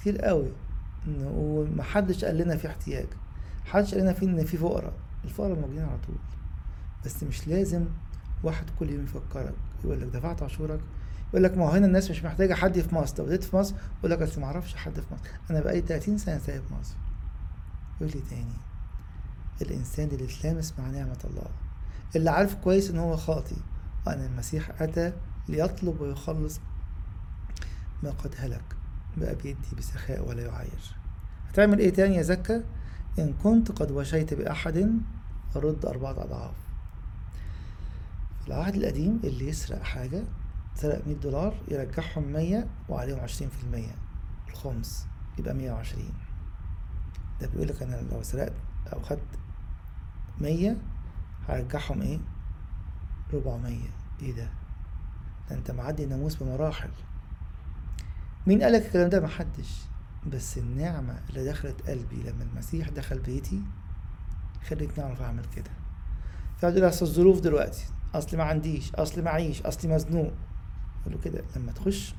كتير 0.00 0.18
قوي 0.18 0.52
نقول 1.06 1.76
محدش 1.76 2.24
قال 2.24 2.38
لنا 2.38 2.56
في 2.56 2.66
احتياج 2.68 3.06
محدش 3.66 3.94
قال 3.94 4.02
لنا 4.02 4.12
في 4.12 4.24
إن 4.24 4.44
في 4.44 4.56
فقراء 4.56 4.92
الفقراء 5.24 5.54
موجودين 5.54 5.82
على 5.82 5.98
طول. 6.06 6.16
بس 7.04 7.22
مش 7.22 7.48
لازم 7.48 7.84
واحد 8.42 8.64
كل 8.78 8.90
يوم 8.90 9.04
يفكرك 9.04 9.54
يقول 9.84 10.00
لك 10.00 10.06
دفعت 10.06 10.42
عشورك 10.42 10.80
يقول 11.30 11.44
لك 11.44 11.58
ما 11.58 11.64
هو 11.64 11.68
هنا 11.70 11.86
الناس 11.86 12.10
مش 12.10 12.24
محتاجة 12.24 12.54
حد 12.54 12.80
في 12.80 12.94
مصر 12.94 13.24
لو 13.24 13.38
في 13.38 13.56
مصر 13.56 13.74
يقول 13.98 14.10
لك 14.10 14.22
أصل 14.22 14.40
ما 14.40 14.46
أعرفش 14.46 14.74
حد 14.74 15.00
في 15.00 15.14
مصر. 15.14 15.24
أنا 15.50 15.60
بقالي 15.60 15.80
30 15.80 16.18
سنة 16.18 16.38
سايب 16.38 16.62
مصر. 16.80 16.94
يقول 18.00 18.12
لي 18.14 18.22
تاني 18.30 18.58
الإنسان 19.62 20.08
اللي 20.08 20.24
اتلامس 20.24 20.74
مع 20.78 20.90
نعمة 20.90 21.18
الله 21.24 21.48
اللي 22.16 22.30
عارف 22.30 22.54
كويس 22.54 22.90
إن 22.90 22.98
هو 22.98 23.16
خاطي 23.16 23.56
وان 24.06 24.24
المسيح 24.24 24.82
أتى 24.82 25.12
ليطلب 25.48 26.00
ويخلص 26.00 26.60
ما 28.02 28.10
قد 28.10 28.34
هلك. 28.38 28.62
بقى 29.16 29.34
بيدي 29.34 29.76
بسخاء 29.78 30.28
ولا 30.28 30.42
يعاير 30.46 30.96
هتعمل 31.48 31.78
إيه 31.78 31.90
تاني 31.90 32.14
يا 32.16 32.22
زكا؟ 32.22 32.64
إن 33.18 33.32
كنت 33.42 33.72
قد 33.72 33.90
وشيت 33.90 34.34
بأحد 34.34 34.92
رد 35.56 35.84
أربعة 35.86 36.10
أضعاف. 36.24 36.54
في 38.42 38.48
العهد 38.48 38.74
القديم 38.74 39.20
اللي 39.24 39.48
يسرق 39.48 39.82
حاجة 39.82 40.22
سرق 40.74 41.06
100 41.06 41.16
دولار 41.16 41.54
يرجعهم 41.68 42.32
100 42.32 42.66
وعليهم 42.88 43.26
20% 43.26 43.30
الخمس 44.50 45.06
يبقى 45.38 45.54
120 45.54 46.04
ده 47.40 47.46
بيقول 47.46 47.68
لك 47.68 47.82
أنا 47.82 48.00
لو 48.12 48.22
سرقت 48.22 48.52
أو 48.92 49.00
خدت 49.02 49.20
100 50.40 50.76
هرجعهم 51.48 52.02
إيه؟ 52.02 52.18
400 53.34 53.78
إيه 54.22 54.32
ده؟ 54.32 54.48
ده 55.50 55.56
أنت 55.56 55.70
معدي 55.70 56.04
الناموس 56.04 56.34
بمراحل. 56.34 56.90
مين 58.46 58.62
قالك 58.62 58.86
الكلام 58.86 59.08
ده؟ 59.08 59.20
محدش. 59.20 59.82
بس 60.26 60.58
النعمة 60.58 61.20
اللي 61.30 61.44
دخلت 61.44 61.88
قلبي 61.88 62.22
لما 62.22 62.44
المسيح 62.44 62.88
دخل 62.88 63.18
بيتي 63.18 63.62
خلتني 64.68 65.04
أعرف 65.04 65.22
أعمل 65.22 65.44
كده. 65.56 65.70
فقعد 66.58 66.76
يقول 66.76 66.88
أصل 66.88 67.06
الظروف 67.06 67.40
دلوقتي. 67.40 67.84
أصل 68.14 68.36
ما 68.36 68.44
عنديش. 68.44 68.94
أصل 68.94 69.22
معيش. 69.22 69.62
أصل 69.62 69.88
مزنوق. 69.88 70.32
أقول 71.02 71.14
له 71.14 71.18
كده. 71.18 71.44
لما 71.56 71.72
تخش 71.72 72.14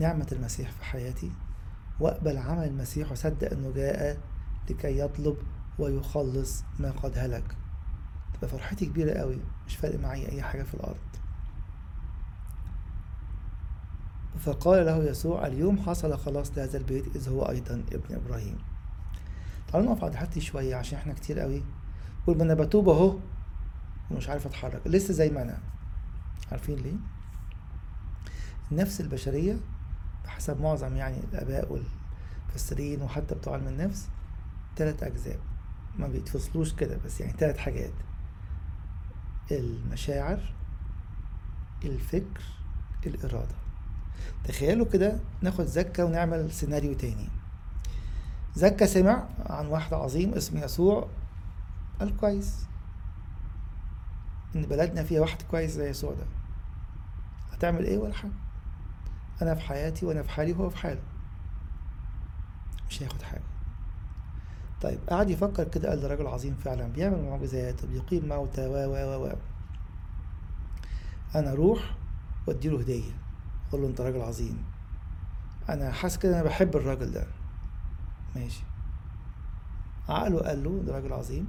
نعمة 0.00 0.26
المسيح 0.32 0.70
في 0.70 0.84
حياتي 0.84 1.30
واقبل 2.00 2.38
عمل 2.38 2.64
المسيح 2.64 3.10
واصدق 3.10 3.52
إنه 3.52 3.72
جاء 3.72 4.20
لكي 4.70 4.98
يطلب 4.98 5.36
ويخلص 5.78 6.64
ما 6.78 6.90
قد 6.90 7.18
هلك. 7.18 7.56
تبقى 8.34 8.48
فرحتي 8.48 8.86
كبيرة 8.86 9.18
قوي. 9.18 9.38
مش 9.66 9.76
فارق 9.76 10.00
معايا 10.00 10.32
أي 10.32 10.42
حاجة 10.42 10.62
في 10.62 10.74
الأرض. 10.74 10.96
فقال 14.38 14.86
له 14.86 15.04
يسوع 15.04 15.46
اليوم 15.46 15.78
حصل 15.78 16.18
خلاص 16.18 16.58
لهذا 16.58 16.78
البيت 16.78 17.16
إذ 17.16 17.28
هو 17.28 17.42
أيضا 17.42 17.74
ابن 17.92 18.14
إبراهيم. 18.14 18.58
تعالوا 19.68 19.92
نقف 19.92 20.04
عند 20.04 20.14
حتى 20.14 20.40
شوية 20.40 20.76
عشان 20.76 20.98
إحنا 20.98 21.12
كتير 21.12 21.38
قوي. 21.38 21.62
قول 22.26 22.36
ما 22.38 22.42
أنا 22.44 22.54
بتوب 22.54 22.88
أهو 22.88 23.18
ومش 24.10 24.28
عارف 24.28 24.46
أتحرك. 24.46 24.86
لسه 24.86 25.14
زي 25.14 25.30
ما 25.30 25.42
أنا. 25.42 25.58
عارفين 26.50 26.76
ليه؟ 26.76 26.96
النفس 28.72 29.00
البشرية 29.00 29.56
بحسب 30.24 30.60
معظم 30.60 30.96
يعني 30.96 31.16
الآباء 31.32 31.72
والمفسرين 31.72 33.02
وحتى 33.02 33.34
بتوع 33.34 33.54
علم 33.54 33.68
النفس 33.68 34.08
تلات 34.76 35.02
أجزاء. 35.02 35.38
ما 35.98 36.08
بيتفصلوش 36.08 36.74
كده 36.74 36.98
بس 37.04 37.20
يعني 37.20 37.32
تلات 37.32 37.58
حاجات. 37.58 37.92
المشاعر 39.58 40.52
الفكر 41.84 42.42
الإرادة. 43.06 43.54
تخيلوا 44.44 44.86
كده 44.86 45.20
ناخد 45.42 45.64
زكا 45.64 46.04
ونعمل 46.04 46.50
سيناريو 46.52 46.94
تاني. 46.94 47.28
زكا 48.54 48.86
سمع 48.86 49.28
عن 49.46 49.66
واحد 49.66 49.94
عظيم 49.94 50.34
اسمه 50.34 50.64
يسوع 50.64 51.08
قال 52.00 52.16
كويس 52.16 52.66
إن 54.56 54.62
بلدنا 54.62 55.02
فيها 55.02 55.20
واحد 55.20 55.42
كويس 55.42 55.70
زي 55.70 55.90
يسوع 55.90 56.12
ده. 56.12 56.26
هتعمل 57.52 57.84
إيه 57.84 57.98
ولا 57.98 58.14
حاجة؟ 58.14 58.32
أنا 59.42 59.54
في 59.54 59.60
حياتي 59.60 60.06
وأنا 60.06 60.22
في 60.22 60.30
حالي 60.30 60.52
وهو 60.52 60.70
في 60.70 60.76
حاله. 60.76 61.02
مش 62.90 63.02
هياخد 63.02 63.22
حاجة. 63.22 63.51
طيب 64.82 64.98
قعد 65.08 65.30
يفكر 65.30 65.68
كده 65.68 65.88
قال 65.88 66.00
ده 66.00 66.08
راجل 66.08 66.26
عظيم 66.26 66.54
فعلا 66.54 66.86
بيعمل 66.86 67.22
معجزات 67.22 67.84
وبيقيم 67.84 68.28
موتى 68.28 68.66
و 68.66 68.72
و 68.72 69.24
و 69.26 69.32
أنا 71.34 71.52
أروح 71.52 71.94
وأديله 72.46 72.80
هدية 72.80 73.12
أقول 73.68 73.82
له 73.82 73.88
أنت 73.88 74.00
راجل 74.00 74.20
عظيم. 74.20 74.64
أنا 75.68 75.92
حاسس 75.92 76.18
كده 76.18 76.34
أنا 76.34 76.42
بحب 76.42 76.76
الراجل 76.76 77.12
ده. 77.12 77.26
ماشي. 78.36 78.62
عقله 80.08 80.40
قال 80.40 80.64
له 80.64 80.82
ده 80.86 80.94
راجل 80.94 81.12
عظيم 81.12 81.48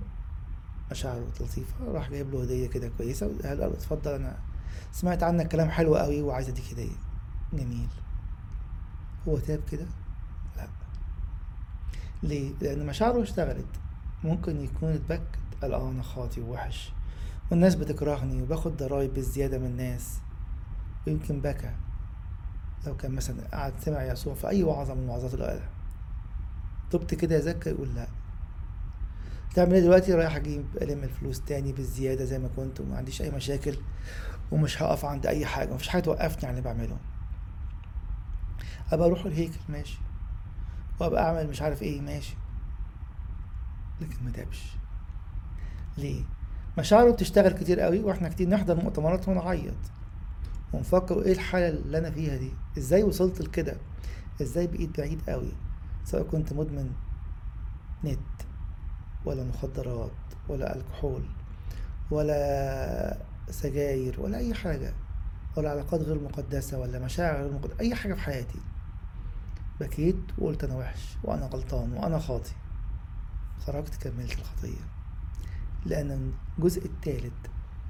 مشاعره 0.91 1.25
لطيفة 1.39 1.85
راح 1.91 2.09
جايب 2.09 2.31
له 2.31 2.43
هدية 2.43 2.67
كده 2.67 2.91
كويسة 2.97 3.31
قال 3.43 3.57
له 3.57 3.67
اتفضل 3.67 4.11
أنا 4.11 4.37
سمعت 4.91 5.23
عنك 5.23 5.47
كلام 5.47 5.69
حلو 5.69 5.95
قوي 5.95 6.21
وعايز 6.21 6.49
أديك 6.49 6.73
هدية. 6.73 6.95
جميل. 7.53 7.89
هو 9.27 9.37
تاب 9.37 9.59
كده 9.71 9.85
ليه؟ 12.23 12.51
لأن 12.61 12.85
مشاعره 12.85 13.21
اشتغلت. 13.21 13.65
ممكن 14.23 14.61
يكون 14.61 14.89
اتبكت 14.89 15.21
قال 15.61 15.73
آه 15.73 15.91
أنا 15.91 16.03
خاطي 16.03 16.41
ووحش 16.41 16.91
والناس 17.51 17.75
بتكرهني 17.75 18.41
وباخد 18.41 18.77
ضرايب 18.77 19.13
بالزيادة 19.13 19.57
من 19.57 19.65
الناس. 19.65 20.19
ويمكن 21.07 21.41
بكى. 21.41 21.71
لو 22.87 22.97
كان 22.97 23.11
مثلا 23.11 23.47
قعد 23.53 23.73
سمع 23.79 24.03
يسوع 24.03 24.33
في 24.33 24.47
أي 24.49 24.63
وعظة 24.63 24.93
من 24.93 25.03
الوعظات 25.03 25.33
اللي 25.33 25.45
قالها 25.45 25.69
تبت 26.91 27.13
كده 27.15 27.35
يا 27.35 27.39
زكا 27.41 27.69
يقول 27.69 27.95
لا. 27.95 28.07
تعمل 29.55 29.73
إيه 29.73 29.81
دلوقتي؟ 29.81 30.13
رايح 30.13 30.35
أجيب 30.35 30.65
ألم 30.81 31.03
الفلوس 31.03 31.41
تاني 31.41 31.71
بالزيادة 31.73 32.25
زي 32.25 32.39
ما 32.39 32.49
كنت 32.55 32.79
وما 32.79 32.97
عنديش 32.97 33.21
أي 33.21 33.31
مشاكل 33.31 33.75
ومش 34.51 34.81
هقف 34.81 35.05
عند 35.05 35.25
أي 35.25 35.45
حاجة. 35.45 35.73
مفيش 35.73 35.87
حاجة 35.87 36.01
توقفني 36.01 36.45
عن 36.49 36.49
اللي 36.49 36.61
بعمله. 36.61 36.97
أبقى 38.91 39.07
أروح 39.07 39.25
الهيكل 39.25 39.59
ماشي. 39.69 39.97
وأبقى 40.99 41.23
أعمل 41.27 41.49
مش 41.49 41.61
عارف 41.61 41.81
إيه 41.81 42.01
ماشي. 42.01 42.35
لكن 44.01 44.25
ما 44.25 44.31
تابش 44.31 44.63
ليه؟ 45.97 46.21
مشاعره 46.77 47.11
بتشتغل 47.11 47.51
كتير 47.51 47.79
قوي 47.79 47.99
وإحنا 47.99 48.29
كتير 48.29 48.49
نحضر 48.49 48.75
مؤتمرات 48.75 49.27
ونعيط. 49.27 49.73
ونفكر 50.73 51.21
إيه 51.21 51.31
الحالة 51.33 51.69
اللي 51.69 51.97
أنا 51.97 52.11
فيها 52.11 52.37
دي؟ 52.37 52.51
إزاي 52.77 53.03
وصلت 53.03 53.41
لكده؟ 53.41 53.75
إزاي 54.41 54.67
بقيت 54.67 54.97
بعيد 54.97 55.21
قوي؟ 55.29 55.51
سواء 56.05 56.23
كنت 56.23 56.53
مدمن 56.53 56.91
نت 58.03 58.19
ولا 59.25 59.43
مخدرات 59.43 60.11
ولا 60.49 60.75
ألكحول 60.75 61.23
ولا 62.11 63.17
سجاير 63.49 64.21
ولا 64.21 64.37
أي 64.37 64.53
حاجة 64.53 64.93
ولا 65.57 65.69
علاقات 65.71 66.01
غير 66.01 66.21
مقدسة 66.23 66.79
ولا 66.79 66.99
مشاعر 66.99 67.35
غير 67.43 67.51
مقدسة 67.53 67.79
أي 67.79 67.95
حاجة 67.95 68.13
في 68.13 68.21
حياتي. 68.21 68.59
بكيت 69.79 70.21
وقلت 70.37 70.63
أنا 70.63 70.75
وحش 70.75 71.17
وأنا 71.23 71.45
غلطان 71.45 71.93
وأنا 71.93 72.19
خاطي 72.19 72.53
خرجت 73.65 73.95
كملت 73.95 74.39
الخطية. 74.39 74.81
لأن 75.85 76.33
الجزء 76.57 76.85
الثالث 76.85 77.33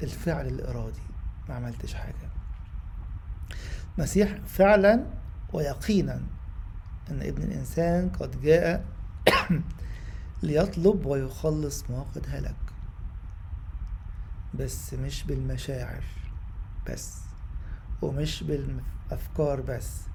الفعل 0.04 0.48
الإرادي 0.48 1.02
ما 1.50 1.56
عملتش 1.56 1.94
حاجة. 1.94 2.30
مسيح 3.98 4.38
فعلا 4.48 5.06
ويقينا 5.54 6.22
أن 7.12 7.22
ابن 7.22 7.44
الإنسان 7.44 8.10
قد 8.10 8.42
جاء 8.42 8.86
ليطلب 10.44 11.06
ويخلص 11.06 11.90
ما 11.90 12.06
قد 12.16 12.26
هلك. 12.30 12.56
بس 14.54 14.94
مش 14.94 15.24
بالمشاعر 15.24 16.04
بس 16.90 17.18
ومش 18.02 18.44
بالأفكار 18.44 19.62
بس. 19.62 20.13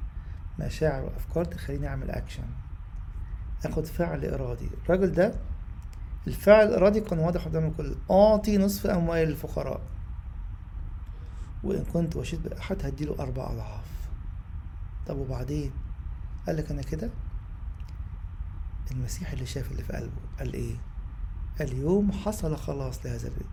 مشاعر 0.58 1.02
وأفكار 1.04 1.44
تخليني 1.44 1.88
أعمل 1.88 2.10
اكشن 2.10 2.44
اخد 3.64 3.86
فعل 3.86 4.24
إرادي. 4.24 4.68
الراجل 4.84 5.12
ده 5.12 5.34
الفعل 6.26 6.66
الإرادي 6.68 7.00
كان 7.00 7.18
واضح 7.18 7.44
قدام 7.44 7.64
الكل 7.66 7.94
أعطي 8.10 8.58
نصف 8.58 8.86
اموال 8.86 9.28
الفقراء 9.28 9.80
وإن 11.64 11.84
كنت 11.84 12.16
وشيت 12.16 12.40
بأحد 12.40 12.86
هديله 12.86 13.16
أربع 13.20 13.50
أضعاف. 13.50 13.84
طب 15.06 15.16
وبعدين؟ 15.16 15.70
قال 16.46 16.56
لك 16.56 16.70
أنا 16.70 16.82
كده؟ 16.82 17.10
المسيح 18.90 19.32
اللي 19.32 19.46
شاف 19.46 19.70
اللي 19.70 19.82
في 19.82 19.92
قلبه 19.92 20.20
قال 20.38 20.52
إيه؟ 20.54 20.74
اليوم 21.60 22.12
حصل 22.12 22.56
خلاص 22.56 23.06
لهذا 23.06 23.28
البيت 23.28 23.46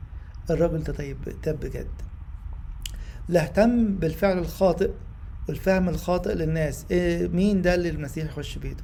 الراجل 0.50 0.84
ده 0.84 0.94
طيب 0.94 1.18
تاب 1.42 1.60
بجد. 1.60 1.88
لا 3.30 3.44
اهتم 3.44 3.96
بالفعل 3.96 4.38
الخاطئ. 4.38 4.92
والفهم 5.48 5.90
الخاطئ 5.90 6.34
للناس. 6.34 6.86
إيه 6.92 7.28
مين 7.28 7.62
ده 7.62 7.76
اللي 7.76 7.90
المسيح 7.90 8.26
يخش 8.26 8.58
بيته؟ 8.58 8.84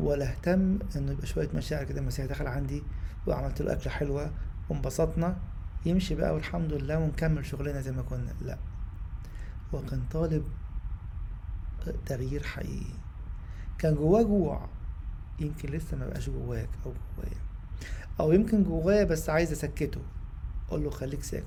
ولا 0.00 0.30
اهتم 0.30 0.78
إنه 0.96 1.12
يبقى 1.12 1.26
شوية 1.26 1.48
مشاعر 1.54 1.84
كده؟ 1.84 2.00
المسيح 2.00 2.26
دخل 2.26 2.46
عندي 2.46 2.82
وعملت 3.26 3.62
له 3.62 3.72
أكلة 3.72 3.92
حلوة 3.92 4.30
وانبسطنا. 4.68 5.36
يمشي 5.86 6.14
بقى 6.14 6.34
والحمد 6.34 6.72
لله 6.72 6.98
ونكمل 6.98 7.46
شغلنا 7.46 7.80
زي 7.80 7.92
ما 7.92 8.02
كنا. 8.02 8.32
لا. 8.40 8.58
هو 9.74 9.82
كان 9.82 10.02
طالب 10.10 10.44
تغيير 12.06 12.42
حقيقي. 12.42 12.94
كان 13.78 13.94
جواه 13.94 14.22
جوع. 14.22 14.68
يمكن 15.40 15.68
لسه 15.68 15.96
ما 15.96 16.06
بقاش 16.06 16.30
جواك 16.30 16.68
أو 16.86 16.92
جوايا. 17.16 17.38
أو 18.20 18.32
يمكن 18.32 18.64
جوايا 18.64 19.04
بس 19.04 19.30
عايز 19.30 19.52
أسكته. 19.52 20.00
أقول 20.68 20.84
له 20.84 20.90
خليك 20.90 21.22
ساكت. 21.22 21.46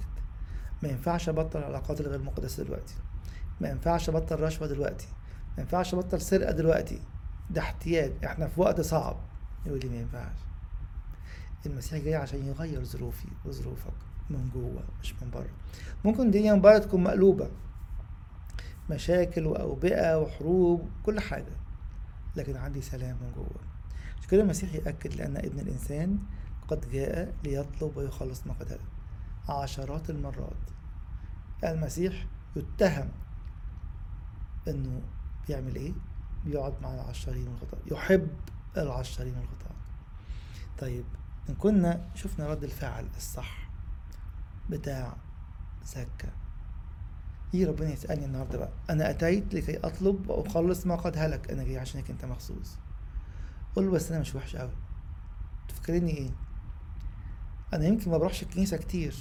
ما 0.84 0.90
ينفعش 0.90 1.30
أبطل 1.30 1.60
العلاقات 1.60 2.02
الغير 2.02 2.22
مقدسة 2.22 2.64
دلوقتي. 2.64 2.94
ما 3.64 3.70
ينفعش 3.70 4.10
ابطل 4.10 4.40
رشوة 4.40 4.68
دلوقتي. 4.68 5.08
ما 5.58 5.64
ينفعش 5.64 5.94
ابطل 5.94 6.22
سرقة 6.22 6.52
دلوقتي. 6.52 7.02
ده 7.50 7.62
احتياج. 7.62 8.12
إحنا 8.26 8.48
في 8.48 8.62
وقت 8.62 8.82
صعب. 8.82 9.16
يقول 9.66 9.80
لي 9.80 9.90
ما 9.90 9.96
ينفعش. 9.96 10.38
المسيح 11.66 12.04
جاي 12.04 12.16
عشان 12.16 12.48
يغير 12.48 12.84
ظروفي 12.84 13.28
وظروفك 13.46 13.94
من 14.30 14.50
جوه 14.54 14.84
مش 15.02 15.14
من 15.22 15.30
بره. 15.32 15.50
ممكن 16.06 16.26
الدنيا 16.26 16.54
من 16.54 16.62
بره 16.62 16.78
تكون 16.78 17.04
مقلوبة. 17.04 17.50
مشاكل 18.90 19.48
وأوبئة 19.48 20.20
وحروب 20.20 20.90
كل 21.06 21.20
حاجة. 21.20 21.56
لكن 22.36 22.58
عندي 22.58 22.82
سلام 22.82 23.18
من 23.22 23.32
جوه. 23.36 23.62
عشان 24.18 24.30
كده 24.30 24.42
المسيح 24.42 24.74
يأكد 24.76 25.14
لأن 25.14 25.38
ابن 25.38 25.60
الإنسان 25.60 26.20
قد 26.68 26.92
جاء 26.92 27.34
ليطلب 27.44 27.98
ويخلص 27.98 28.48
ما 28.48 28.54
هلك 28.62 28.80
عشرات 29.50 30.10
المرات. 30.10 30.70
المسيح 31.64 32.26
يتهم 32.56 33.10
إنه 34.68 35.02
بيعمل 35.48 35.76
إيه؟ 35.76 35.94
بيقعد 36.46 36.74
مع 36.82 36.94
العشارين 36.94 37.48
والخطاة 37.48 37.80
يحب 37.92 38.28
العشارين 38.78 39.34
والخطاة 39.38 39.76
طيب 40.80 41.06
إن 41.50 41.56
كنا 41.56 42.08
شفنا 42.16 42.48
رد 42.48 42.64
الفعل 42.64 43.08
الصح 43.18 43.70
بتاع 44.70 45.16
زكا. 45.86 46.30
يجي 47.54 47.66
ربنا 47.66 47.90
يسألني 47.90 48.26
النهارده 48.26 48.58
بقى 48.58 48.70
أنا 48.90 49.10
أتيت 49.10 49.54
لكي 49.54 49.78
أطلب 49.78 50.30
وأخلص 50.30 50.86
ما 50.86 50.96
قد 50.96 51.18
هلك 51.18 51.52
أنا 51.52 51.64
جاي 51.64 51.78
عشانك 51.78 52.10
أنت 52.10 52.26
مخصوص. 52.26 52.78
قول 53.76 53.86
له 53.86 53.92
بس 53.92 54.12
أنا 54.12 54.20
مش 54.22 54.36
وحش 54.36 54.56
أوي. 54.56 54.72
تفكرني 55.68 56.18
إيه؟ 56.18 56.30
أنا 57.74 57.86
يمكن 57.86 58.12
ما 58.12 58.18
بروحش 58.18 58.44
الكنيسة 58.44 58.78
كتير 58.78 59.16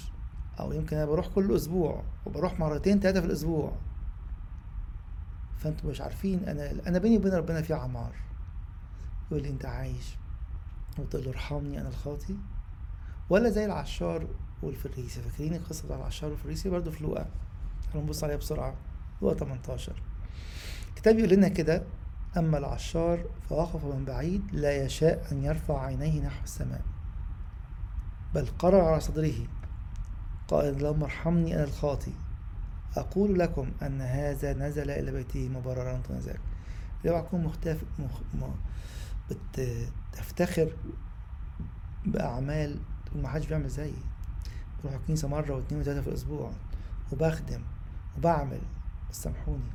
أو 0.60 0.72
يمكن 0.72 0.96
أنا 0.96 1.06
بروح 1.06 1.26
كل 1.26 1.56
أسبوع 1.56 2.04
وبروح 2.26 2.60
مرتين 2.60 3.00
تلاتة 3.00 3.20
في 3.20 3.26
الأسبوع. 3.26 3.72
فأنتوا 5.62 5.90
مش 5.90 6.00
عارفين 6.00 6.48
أنا 6.48 6.72
أنا 6.86 6.98
بيني 6.98 7.16
وبين 7.16 7.32
ربنا 7.32 7.62
في 7.62 7.74
عمار. 7.74 8.12
يقول 9.30 9.42
لي 9.42 9.50
أنت 9.50 9.64
عايش؟ 9.64 10.16
وتقول 10.98 11.24
له 11.24 11.30
ارحمني 11.30 11.80
أنا 11.80 11.88
الخاطي. 11.88 12.36
ولا 13.30 13.50
زي 13.50 13.64
العشار 13.64 14.26
والفريسي. 14.62 15.20
فاكرين 15.22 15.54
القصة 15.54 15.84
بتاع 15.84 15.96
العشار 15.96 16.30
والفريسي؟ 16.30 16.68
برضه 16.70 16.90
في 16.90 17.04
لوقا. 17.04 17.26
هنبص 17.94 18.24
عليها 18.24 18.36
بسرعة. 18.36 18.74
لوقا 19.22 19.34
18 19.34 20.02
الكتاب 20.88 21.18
يقول 21.18 21.30
لنا 21.30 21.48
كده 21.48 21.82
أما 22.36 22.58
العشار 22.58 23.24
فوقف 23.48 23.84
من 23.84 24.04
بعيد 24.04 24.42
لا 24.52 24.84
يشاء 24.84 25.32
أن 25.32 25.44
يرفع 25.44 25.84
عينيه 25.84 26.20
نحو 26.20 26.44
السماء. 26.44 26.82
بل 28.34 28.46
قرع 28.58 28.86
على 28.90 29.00
صدره. 29.00 29.46
قال 30.48 30.64
اللهم 30.64 31.02
ارحمني 31.02 31.54
أنا 31.54 31.64
الخاطي. 31.64 32.12
أقول 32.96 33.38
لكم 33.38 33.70
أن 33.82 34.00
هذا 34.00 34.52
نزل 34.52 34.90
إلى 34.90 35.12
بيته 35.12 35.48
مبررا 35.48 36.02
ذاك 36.10 36.40
اوعى 37.08 37.22
تكون 37.22 37.44
مختف 37.44 37.84
مخ... 37.98 38.20
م... 38.34 38.50
بتفتخر 39.30 40.72
بأعمال 42.06 42.78
تقول 43.06 43.22
ما 43.22 43.28
حدش 43.28 43.46
بيعمل 43.46 43.68
زيي. 43.68 43.94
بروح 44.82 44.94
الكنيسة 44.94 45.28
مرة 45.28 45.54
واتنين 45.54 45.80
وتلاتة 45.80 46.00
في 46.00 46.08
الأسبوع 46.08 46.52
وبخدم 47.12 47.62
وبعمل. 48.16 48.60
بس 49.10 49.22
سامحوني. 49.22 49.70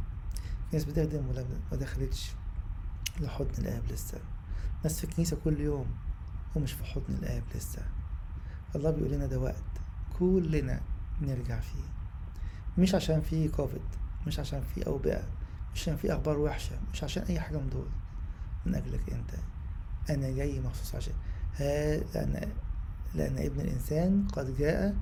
في 0.69 0.75
ناس 0.75 0.86
بتخدم 0.86 1.27
ولا 1.27 1.45
ما 1.71 1.77
دخلتش 1.77 2.32
لحضن 3.19 3.49
الآب 3.58 3.84
لسه. 3.91 4.17
ناس 4.84 4.99
في 4.99 5.03
الكنيسة 5.03 5.38
كل 5.43 5.60
يوم 5.60 5.86
ومش 6.56 6.73
في 6.73 6.84
حضن 6.84 7.13
الآب 7.13 7.43
لسه. 7.56 7.82
الله 8.75 8.91
بيقول 8.91 9.12
لنا 9.12 9.25
ده 9.25 9.39
وقت 9.39 9.63
كلنا 10.19 10.82
نرجع 11.21 11.60
فيه. 11.60 11.96
مش 12.77 12.95
عشان 12.95 13.21
فيه 13.21 13.49
كوفيد 13.49 13.81
مش 14.27 14.39
عشان 14.39 14.61
فيه 14.61 14.83
أوبئة 14.83 15.23
مش 15.73 15.81
عشان 15.81 15.95
فيه 15.97 16.13
أخبار 16.13 16.39
وحشة 16.39 16.75
مش 16.93 17.03
عشان 17.03 17.23
أي 17.23 17.39
حاجة 17.39 17.57
من 17.57 17.69
دول. 17.69 17.87
من 18.65 18.75
أجلك 18.75 19.13
أنت. 19.13 19.29
أنا 20.09 20.29
جاي 20.31 20.59
مخصوص 20.59 20.95
عشان 20.95 21.13
ها 21.55 21.97
لأن 21.97 22.51
لأن 23.15 23.37
ابن 23.37 23.61
الإنسان 23.61 24.27
قد 24.27 24.57
جاء 24.57 24.95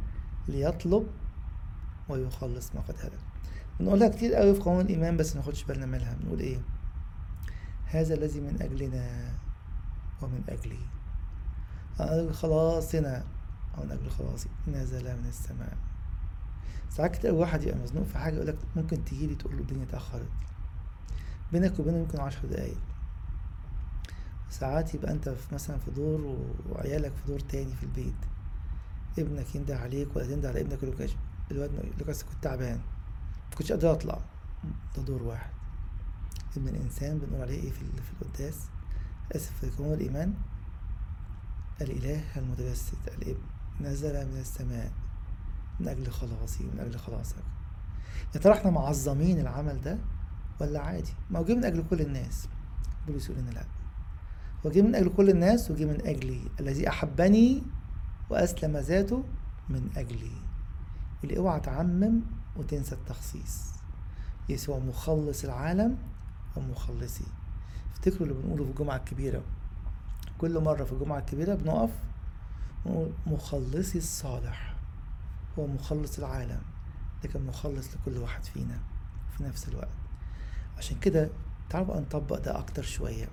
ليطلب 0.47 1.07
ويخلص 2.09 2.75
ما 2.75 2.81
قد 2.81 2.95
هلك. 2.99 3.19
بنقولها 3.79 4.07
كتير 4.07 4.33
قوي 4.33 4.53
في 4.55 4.61
قانون 4.61 4.81
الإيمان 4.81 5.17
بس 5.17 5.35
ناخدش 5.35 5.63
بالنا 5.63 5.85
منها. 5.85 6.13
بنقول 6.13 6.39
إيه؟ 6.39 6.61
هذا 7.85 8.13
الذي 8.13 8.41
من 8.41 8.61
أجلنا 8.61 9.31
ومن 10.21 10.43
أجلي. 10.49 10.79
أنا 11.99 12.19
أجل 12.21 12.33
خلاصنا 12.33 13.23
أو 13.77 13.83
من 13.83 13.91
أجل 13.91 14.09
خلاصي. 14.09 14.49
نزل 14.67 15.03
من 15.17 15.25
السماء. 15.27 15.77
ساعات 16.97 17.15
كتير 17.15 17.33
واحد 17.33 17.63
يبقى 17.63 17.77
مزنوق 17.77 18.05
في 18.05 18.17
حاجة 18.17 18.35
يقولك 18.35 18.57
ممكن 18.75 19.05
تجيلي 19.05 19.35
تقول 19.35 19.55
له 19.55 19.61
الدنيا 19.61 19.83
اتأخرت. 19.83 20.29
بينك 21.51 21.79
وبينه 21.79 21.97
يمكن 21.97 22.19
عشر 22.19 22.47
دقايق. 22.47 22.77
ساعات 24.49 24.95
يبقى 24.95 25.11
انت 25.11 25.29
في 25.29 25.55
مثلا 25.55 25.77
في 25.77 25.91
دور 25.91 26.37
وعيالك 26.69 27.11
في 27.11 27.27
دور 27.27 27.39
تاني 27.39 27.75
في 27.75 27.83
البيت. 27.83 28.15
ابنك 29.19 29.55
ينده 29.55 29.77
عليك 29.79 30.15
ولا 30.15 30.25
تنده 30.25 30.49
على 30.49 30.61
ابنك 30.61 30.83
لك 30.83 31.15
الواد 31.51 31.71
لك 31.99 32.05
كنت 32.05 32.17
تعبان. 32.41 32.77
ما 33.51 33.57
كنتش 33.57 33.71
قادر 33.71 33.91
أطلع. 33.91 34.19
ده 34.97 35.03
دور 35.03 35.23
واحد. 35.23 35.49
ابن 36.57 36.67
الإنسان 36.67 37.17
بنقول 37.17 37.41
عليه 37.41 37.63
إيه 37.63 37.71
في 37.71 37.79
في 37.79 38.21
القداس؟ 38.21 38.55
آسف 39.35 39.59
في 39.61 39.69
قانون 39.69 39.93
الإيمان. 39.93 40.33
الإله 41.81 42.23
المتجسد 42.37 42.97
الابن 43.07 43.41
نزل 43.81 44.27
من 44.27 44.37
السماء. 44.37 44.91
من 45.79 45.87
أجل 45.87 46.11
خلاصي 46.11 46.63
ومن 46.63 46.79
أجل 46.79 46.99
خلاصك. 46.99 47.35
يا 48.35 48.39
ترى 48.39 48.53
إحنا 48.53 48.71
معظمين 48.71 49.39
العمل 49.39 49.81
ده 49.81 49.97
ولا 50.61 50.79
عادي؟ 50.79 51.13
ما 51.29 51.39
هو 51.39 51.45
جه 51.45 51.53
من 51.53 51.65
أجل 51.65 51.83
كل 51.89 52.01
الناس. 52.01 52.47
بولس 53.07 53.29
يقول 53.29 53.41
لنا 53.41 53.49
لأ. 53.49 53.65
هو 54.65 54.69
جه 54.69 54.81
من 54.81 54.95
أجل 54.95 55.09
كل 55.09 55.29
الناس 55.29 55.71
وجه 55.71 55.85
من 55.85 56.01
أجلي. 56.05 56.41
الذي 56.59 56.89
أحبني 56.89 57.63
وأسلم 58.29 58.77
ذاته 58.77 59.23
من 59.69 59.89
أجلي. 59.97 60.31
اللي 61.23 61.37
اوعى 61.37 61.59
تعمم 61.59 62.21
وتنسى 62.57 62.95
التخصيص. 62.95 63.71
يسوع 64.49 64.79
مخلص 64.79 65.43
العالم 65.43 65.97
ومخلصي. 66.55 67.25
افتكروا 67.93 68.27
اللي 68.27 68.33
بنقوله 68.41 68.63
في 68.63 68.69
الجمعة 68.69 68.95
الكبيرة. 68.95 69.43
كل 70.37 70.59
مرة 70.59 70.83
في 70.83 70.91
الجمعة 70.91 71.19
الكبيرة 71.19 71.55
بنقف 71.55 71.89
ونقول 72.85 73.11
مخلصي 73.27 73.97
الصالح. 73.97 74.74
هو 75.59 75.67
مخلص 75.67 76.17
العالم 76.17 76.61
لكن 77.23 77.45
مخلص 77.45 77.87
لكل 77.95 78.17
واحد 78.17 78.43
فينا 78.43 78.79
في 79.37 79.43
نفس 79.43 79.67
الوقت. 79.67 79.87
عشان 80.77 80.99
كده 80.99 81.29
تعالوا 81.69 81.87
بقى 81.87 82.01
نطبق 82.01 82.39
ده 82.39 82.59
أكتر 82.59 82.83
شوية. 82.83 83.27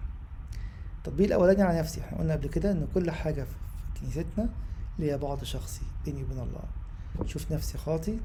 التطبيق 0.98 1.26
الأولاني 1.26 1.62
على 1.62 1.78
نفسي 1.78 2.00
إحنا 2.00 2.18
قلنا 2.18 2.32
قبل 2.32 2.48
كده 2.48 2.72
إن 2.72 2.87
كل 2.94 3.11
حاجة 3.11 3.42
في 3.44 3.54
كنيستنا 4.00 4.48
ليها 4.98 5.16
بعد 5.16 5.44
شخصي 5.44 5.82
بيني 6.04 6.22
وبين 6.22 6.38
الله. 6.38 6.62
شوف 7.26 7.52
نفسي 7.52 7.78
خاطي 7.78 8.18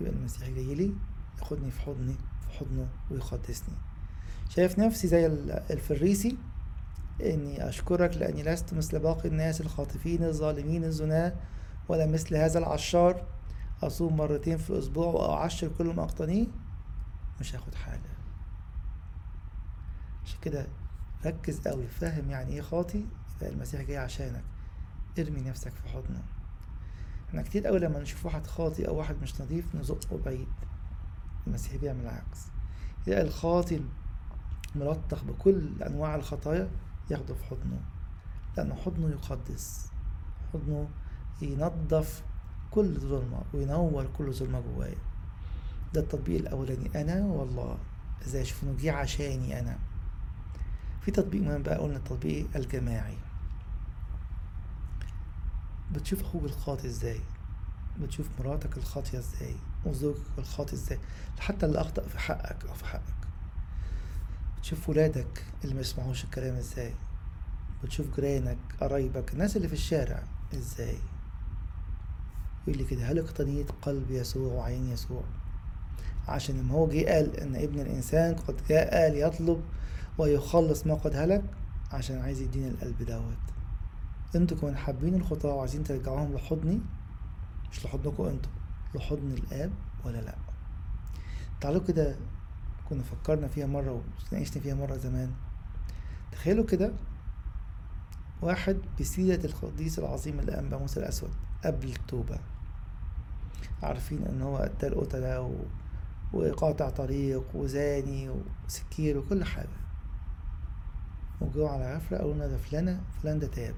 يبقى 0.00 0.12
المسيح 0.12 0.48
جاي 0.48 0.74
لي 0.74 0.92
ياخدني 1.38 1.70
في 1.70 1.80
حضني 1.80 2.14
في 2.40 2.58
حضنه 2.58 2.88
ويقدسني. 3.10 3.74
شايف 4.48 4.78
نفسي 4.78 5.08
زي 5.08 5.26
الفريسي 5.70 6.36
إني 7.20 7.68
أشكرك 7.68 8.16
لأني 8.16 8.42
لست 8.42 8.74
مثل 8.74 8.98
باقي 8.98 9.28
الناس 9.28 9.60
الخاطفين 9.60 10.24
الظالمين 10.24 10.84
الزناة 10.84 11.32
ولا 11.88 12.06
مثل 12.06 12.36
هذا 12.36 12.58
العشار. 12.58 13.22
أصوم 13.82 14.16
مرتين 14.16 14.56
في 14.58 14.70
الأسبوع 14.70 15.06
وأعشر 15.06 15.68
كل 15.78 15.94
ما 15.94 16.02
أقتنيه 16.04 16.46
مش 17.40 17.54
هاخد 17.54 17.74
حاجة. 17.74 18.14
عشان 20.24 20.38
كده 20.42 20.66
ركز 21.26 21.68
قوي 21.68 21.86
فاهم 21.86 22.30
يعني 22.30 22.52
إيه 22.52 22.60
خاطي؟ 22.62 23.06
يبقى 23.36 23.52
المسيح 23.52 23.82
جاي 23.82 23.96
عشانك. 23.96 24.44
ارمي 25.18 25.40
نفسك 25.40 25.72
في 25.72 25.88
حضنه. 25.88 26.22
إحنا 27.28 27.42
كتير 27.42 27.66
قوي 27.66 27.78
لما 27.78 28.00
نشوف 28.00 28.26
واحد 28.26 28.46
خاطي 28.46 28.88
أو 28.88 28.96
واحد 28.96 29.22
مش 29.22 29.40
نظيف 29.40 29.74
نزقه 29.74 30.18
بعيد. 30.24 30.48
المسيح 31.46 31.76
بيعمل 31.76 32.00
العكس. 32.00 32.46
يلاقي 33.06 33.22
الخاطي 33.22 33.80
ملطخ 34.74 35.24
بكل 35.24 35.82
أنواع 35.82 36.14
الخطايا 36.14 36.70
ياخده 37.10 37.34
في 37.34 37.44
حضنه 37.44 37.80
لأن 38.56 38.74
حضنه 38.74 39.08
يقدس 39.10 39.86
حضنه 40.52 40.88
ينظف 41.42 42.22
كل 42.74 43.00
ظلمة 43.00 43.42
وينور 43.54 44.08
كل 44.18 44.32
ظلمة 44.32 44.60
جوايا. 44.60 44.96
ده 45.94 46.00
التطبيق 46.00 46.38
الأولاني. 46.40 47.00
أنا 47.02 47.24
والله 47.26 47.78
إزاي 48.26 48.42
أشوف 48.42 48.62
إنه 48.64 48.76
جه 48.80 48.92
عشاني 48.92 49.60
أنا. 49.60 49.78
في 51.00 51.10
تطبيق 51.10 51.42
مهم 51.42 51.62
بقى 51.62 51.78
قلنا 51.78 51.96
التطبيق 51.96 52.46
الجماعي. 52.56 53.16
بتشوف 55.92 56.20
أخوك 56.22 56.44
الخاطئ 56.44 56.86
إزاي؟ 56.86 57.20
بتشوف 58.00 58.28
مراتك 58.38 58.76
الخاطية 58.76 59.18
إزاي؟ 59.18 59.56
وزوجك 59.84 60.20
الخاطئ 60.38 60.74
إزاي؟ 60.74 60.98
حتى 61.38 61.66
اللي 61.66 61.80
أخطأ 61.80 62.02
في 62.02 62.18
حقك 62.18 62.64
أو 62.64 62.74
في 62.74 62.84
حقك. 62.86 63.14
بتشوف 64.58 64.88
ولادك 64.88 65.44
اللي 65.64 65.74
ما 65.74 65.80
يسمعوش 65.80 66.24
الكلام 66.24 66.54
إزاي؟ 66.54 66.94
بتشوف 67.84 68.06
جيرانك 68.20 68.58
قرايبك 68.80 69.32
الناس 69.32 69.56
اللي 69.56 69.68
في 69.68 69.74
الشارع 69.74 70.22
إزاي؟ 70.54 70.98
يقول 72.66 72.78
لي 72.78 72.84
كده 72.84 73.04
هل 73.04 73.18
اقتنيت 73.18 73.70
قلب 73.82 74.10
يسوع 74.10 74.52
وعين 74.52 74.92
يسوع؟ 74.92 75.22
عشان 76.28 76.58
لما 76.58 76.74
هو 76.74 76.88
جه 76.88 77.14
قال 77.14 77.36
إن 77.40 77.56
ابن 77.56 77.80
الإنسان 77.80 78.34
قد 78.34 78.56
جاء 78.68 79.10
ليطلب 79.12 79.62
ويخلص 80.18 80.86
ما 80.86 80.94
قد 80.94 81.16
هلك 81.16 81.42
عشان 81.92 82.18
عايز 82.18 82.40
يدينا 82.40 82.68
القلب 82.68 83.02
دوت. 83.02 83.36
أنتوا 84.36 84.56
كمان 84.56 84.76
حابين 84.76 85.14
الخطاة 85.14 85.54
وعايزين 85.54 85.84
ترجعوهم 85.84 86.34
لحضني؟ 86.34 86.80
مش 87.72 87.84
لحضنكم 87.84 88.24
أنتوا 88.24 88.50
لحضن 88.94 89.32
الآب 89.32 89.70
ولا 90.04 90.20
لأ. 90.20 90.34
تعالوا 91.60 91.80
كده 91.88 92.16
كنا 92.88 93.02
فكرنا 93.02 93.48
فيها 93.48 93.66
مرة 93.66 94.02
وتناقشنا 94.26 94.62
فيها 94.62 94.74
مرة 94.74 94.96
زمان. 94.96 95.30
تخيلوا 96.32 96.64
كده 96.64 96.92
واحد 98.42 98.78
بسيرة 99.00 99.46
القديس 99.46 99.98
العظيم 99.98 100.40
الأنبا 100.40 100.78
موسى 100.78 101.00
الأسود 101.00 101.30
قبل 101.64 101.88
التوبة. 101.88 102.38
عارفين 103.84 104.26
إن 104.26 104.42
هو 104.42 104.56
قتل 104.56 104.94
قتلة 104.94 105.40
و... 105.40 105.52
وقاطع 106.32 106.90
طريق 106.90 107.44
وزاني 107.54 108.30
وسكير 108.66 109.18
وكل 109.18 109.44
حاجة. 109.44 109.68
وجوا 111.40 111.68
على 111.68 111.84
عفرة 111.84 112.16
قالوا 112.16 112.34
ده 112.34 112.56
فلانة 112.56 113.00
فلان 113.22 113.38
ده 113.38 113.46
تاب. 113.46 113.74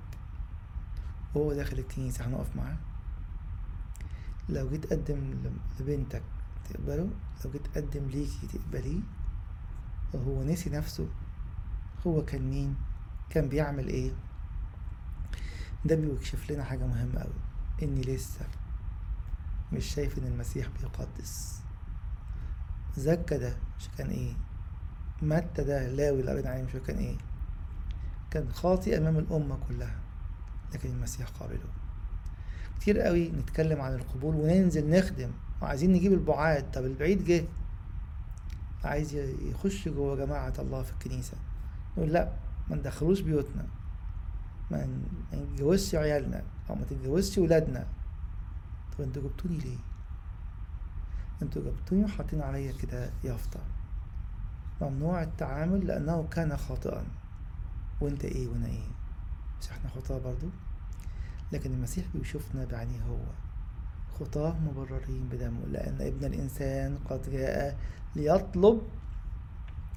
وهو 1.34 1.52
داخل 1.52 1.78
الكنيسة 1.78 2.26
هنقف 2.26 2.56
معاه. 2.56 2.76
لو 4.48 4.68
جيت 4.70 4.86
تقدم 4.86 5.34
لبنتك 5.80 6.22
تقبله؟ 6.70 7.10
لو 7.44 7.50
جيت 7.50 7.66
تقدم 7.66 8.06
ليكي 8.06 8.46
تقبليه؟ 8.52 9.00
وهو 10.14 10.42
نسي 10.42 10.70
نفسه؟ 10.70 11.08
هو 12.06 12.24
كان 12.24 12.50
مين؟ 12.50 12.74
كان 13.30 13.48
بيعمل 13.48 13.88
إيه؟ 13.88 14.10
ده 15.84 15.96
بيكشف 15.96 16.50
لنا 16.50 16.64
حاجة 16.64 16.86
مهمة 16.86 17.20
أوي 17.20 17.32
إني 17.82 18.00
لسه 18.00 18.46
مش 19.72 19.94
شايف 19.94 20.18
إن 20.18 20.26
المسيح 20.26 20.68
بيقدس. 20.80 21.60
زكا 22.96 23.36
ده 23.36 23.56
مش 23.78 23.88
كان 23.98 24.10
إيه؟ 24.10 24.32
متى 25.22 25.64
ده 25.64 25.88
لاوي 25.88 26.20
اللي 26.20 26.32
قرينا 26.32 26.50
عليه 26.50 26.62
مش 26.62 26.72
كان 26.72 26.96
إيه؟ 26.98 27.16
كان 28.30 28.52
خاطئ 28.52 28.98
أمام 28.98 29.18
الأمة 29.18 29.58
كلها 29.68 29.96
لكن 30.74 30.88
المسيح 30.90 31.28
قابله. 31.28 31.68
كتير 32.80 33.00
قوي 33.00 33.28
نتكلم 33.28 33.80
عن 33.80 33.94
القبول 33.94 34.34
وننزل 34.34 34.90
نخدم 34.90 35.30
وعايزين 35.62 35.92
نجيب 35.92 36.12
البعاد. 36.12 36.70
طب 36.70 36.84
البعيد 36.84 37.24
جه. 37.24 37.44
عايز 38.84 39.14
يخش 39.42 39.88
جوه 39.88 40.16
جماعة 40.16 40.52
الله 40.58 40.82
في 40.82 40.92
الكنيسة. 40.92 41.36
نقول 41.96 42.12
لا 42.12 42.32
ما 42.70 42.76
ندخلوش 42.76 43.20
بيوتنا. 43.20 43.66
ما 44.70 44.88
نتجوزش 45.34 45.94
عيالنا 45.94 46.42
أو 46.70 46.74
ما 46.74 46.84
تتجوزش 46.84 47.38
ولادنا. 47.38 47.86
طب 48.98 49.04
أنتوا 49.04 49.22
جبتوني 49.22 49.58
ليه؟ 49.58 49.78
أنتوا 51.42 51.62
جبتوني 51.62 52.04
وحاطين 52.04 52.40
عليا 52.42 52.72
كده 52.72 53.10
يافطة. 53.24 53.60
ممنوع 54.80 55.22
التعامل 55.22 55.86
لأنه 55.86 56.28
كان 56.30 56.56
خاطئا. 56.56 57.04
وأنت 58.00 58.24
إيه 58.24 58.48
وأنا 58.48 58.66
إيه؟ 58.66 58.88
مش 59.60 59.68
إحنا 59.70 59.90
خطاة 59.90 60.18
برضو؟ 60.18 60.46
لكن 61.52 61.72
المسيح 61.72 62.04
بيشوفنا 62.14 62.64
بعينيه 62.64 63.02
هو. 63.02 63.18
خطاة 64.20 64.56
مبررين 64.58 65.28
بدمه 65.28 65.66
لأن 65.66 66.00
ابن 66.00 66.24
الإنسان 66.24 66.98
قد 67.10 67.30
جاء 67.30 67.78
ليطلب 68.16 68.82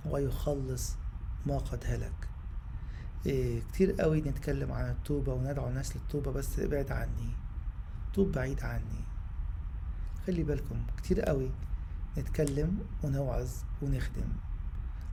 ويخلص 0.05 0.95
ما 1.45 1.57
قد 1.57 1.83
هلك. 1.85 2.29
إيه 3.25 3.61
كتير 3.61 3.91
قوي 3.91 4.21
نتكلم 4.21 4.71
عن 4.71 4.91
التوبة 4.91 5.33
وندعو 5.33 5.67
الناس 5.67 5.95
للتوبة 5.95 6.31
بس 6.31 6.59
ابعد 6.59 6.91
عني. 6.91 7.29
توب 8.13 8.31
بعيد 8.31 8.63
عني. 8.63 9.03
خلي 10.27 10.43
بالكم 10.43 10.75
كتير 10.97 11.21
قوي 11.21 11.51
نتكلم 12.17 12.79
ونوعظ 13.03 13.49
ونخدم 13.81 14.27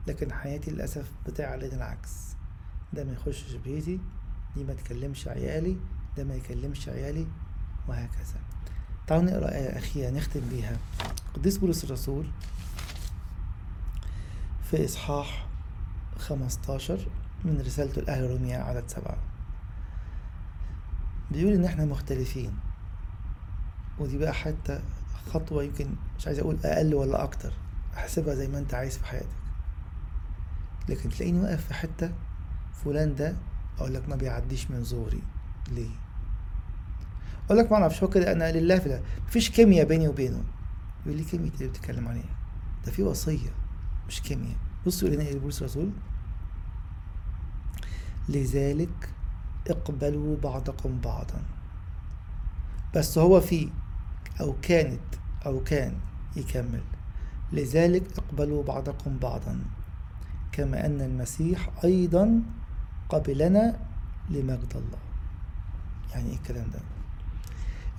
لكن 0.07 0.33
حياتي 0.33 0.71
للأسف 0.71 1.11
بتعلن 1.27 1.73
العكس. 1.73 2.11
ده 2.93 3.05
ما 3.05 3.13
يخشش 3.13 3.55
بيتي 3.55 4.01
دي 4.57 4.65
ما 4.65 4.75
تكلمش 4.75 5.29
عيالي 5.29 5.77
ده 6.17 6.25
ما 6.25 6.35
يكلمش 6.35 6.89
عيالي 6.89 7.27
وهكذا. 7.89 8.41
تعالوا 9.07 9.25
نقرأ 9.31 9.55
آية 9.55 9.79
أخيرة 9.79 10.11
نختم 10.11 10.41
بيها. 10.51 10.77
قديس 11.35 11.59
بولس 11.59 11.85
الرسول 11.85 12.27
في 14.71 14.85
إصحاح 14.85 15.47
15 16.19 17.09
من 17.45 17.61
رسالته 17.61 18.01
لأهل 18.03 18.31
روميا 18.31 18.59
عدد 18.59 18.89
سبعة. 18.89 19.19
بيقول 21.31 21.53
إن 21.53 21.65
إحنا 21.65 21.85
مختلفين. 21.85 22.59
ودي 23.99 24.19
بقى 24.19 24.35
حتى 24.35 24.81
خطوة 25.33 25.63
يمكن 25.65 25.87
مش 26.19 26.27
عايز 26.27 26.39
أقول 26.39 26.59
أقل 26.65 26.95
ولا 26.95 27.25
أكتر 27.25 27.53
أحسبها 27.97 28.35
زي 28.35 28.49
ما 28.49 28.59
أنت 28.59 28.75
عايز 28.75 28.99
في 28.99 29.07
حياتك. 29.07 29.27
لكن 30.89 31.09
تلاقيني 31.11 31.41
واقف 31.41 31.67
في 31.67 31.75
حتة 31.75 32.11
فلان 32.85 33.15
ده 33.15 33.37
أقول 33.79 33.95
لك 33.95 34.09
ما 34.09 34.17
بيعديش 34.17 34.71
من 34.71 34.85
زوري. 34.85 35.23
ليه؟ 35.73 35.91
أقول 37.47 37.59
لك 37.59 37.73
ما 37.73 37.79
أعرفش 37.79 38.03
هو 38.03 38.09
كده؟ 38.09 38.33
أنا 38.33 38.53
لله 38.53 38.79
في 38.79 38.89
ده. 38.89 39.01
مفيش 39.27 39.51
كيمياء 39.51 39.87
بيني 39.87 40.09
وبينه. 40.09 40.45
يقول 41.07 41.17
لي 41.19 41.25
كيمياء 41.25 41.55
اللي 41.55 41.69
بتتكلم 41.69 42.09
عليها؟ 42.09 42.37
ده 42.87 42.93
في 42.93 43.03
وصية 43.03 43.51
مش 44.09 44.23
كيمياء. 44.23 44.57
بصوا 44.87 45.09
لنا 45.09 45.23
إيه 45.23 45.39
بولس 45.39 45.59
الرسول. 45.59 45.91
لذلك 48.29 49.09
اقبلوا 49.71 50.37
بعضكم 50.37 51.01
بعضا. 51.01 51.43
بس 52.97 53.19
هو 53.19 53.41
في 53.41 53.69
أو 54.41 54.55
كانت 54.63 55.01
أو 55.47 55.65
كان 55.65 55.93
يكمل. 56.37 56.83
لذلك 57.53 58.03
أقبلوا 58.19 58.63
بعضكم 58.63 59.19
بعضا 59.19 59.61
كما 60.53 60.87
أن 60.87 61.01
المسيح 61.01 61.71
أيضا 61.85 62.43
قبلنا 63.09 63.79
لمجد 64.31 64.73
الله. 64.75 64.99
يعني 66.15 66.31
إيه 66.31 66.37
الكلام 66.37 66.67
ده؟ 66.73 66.81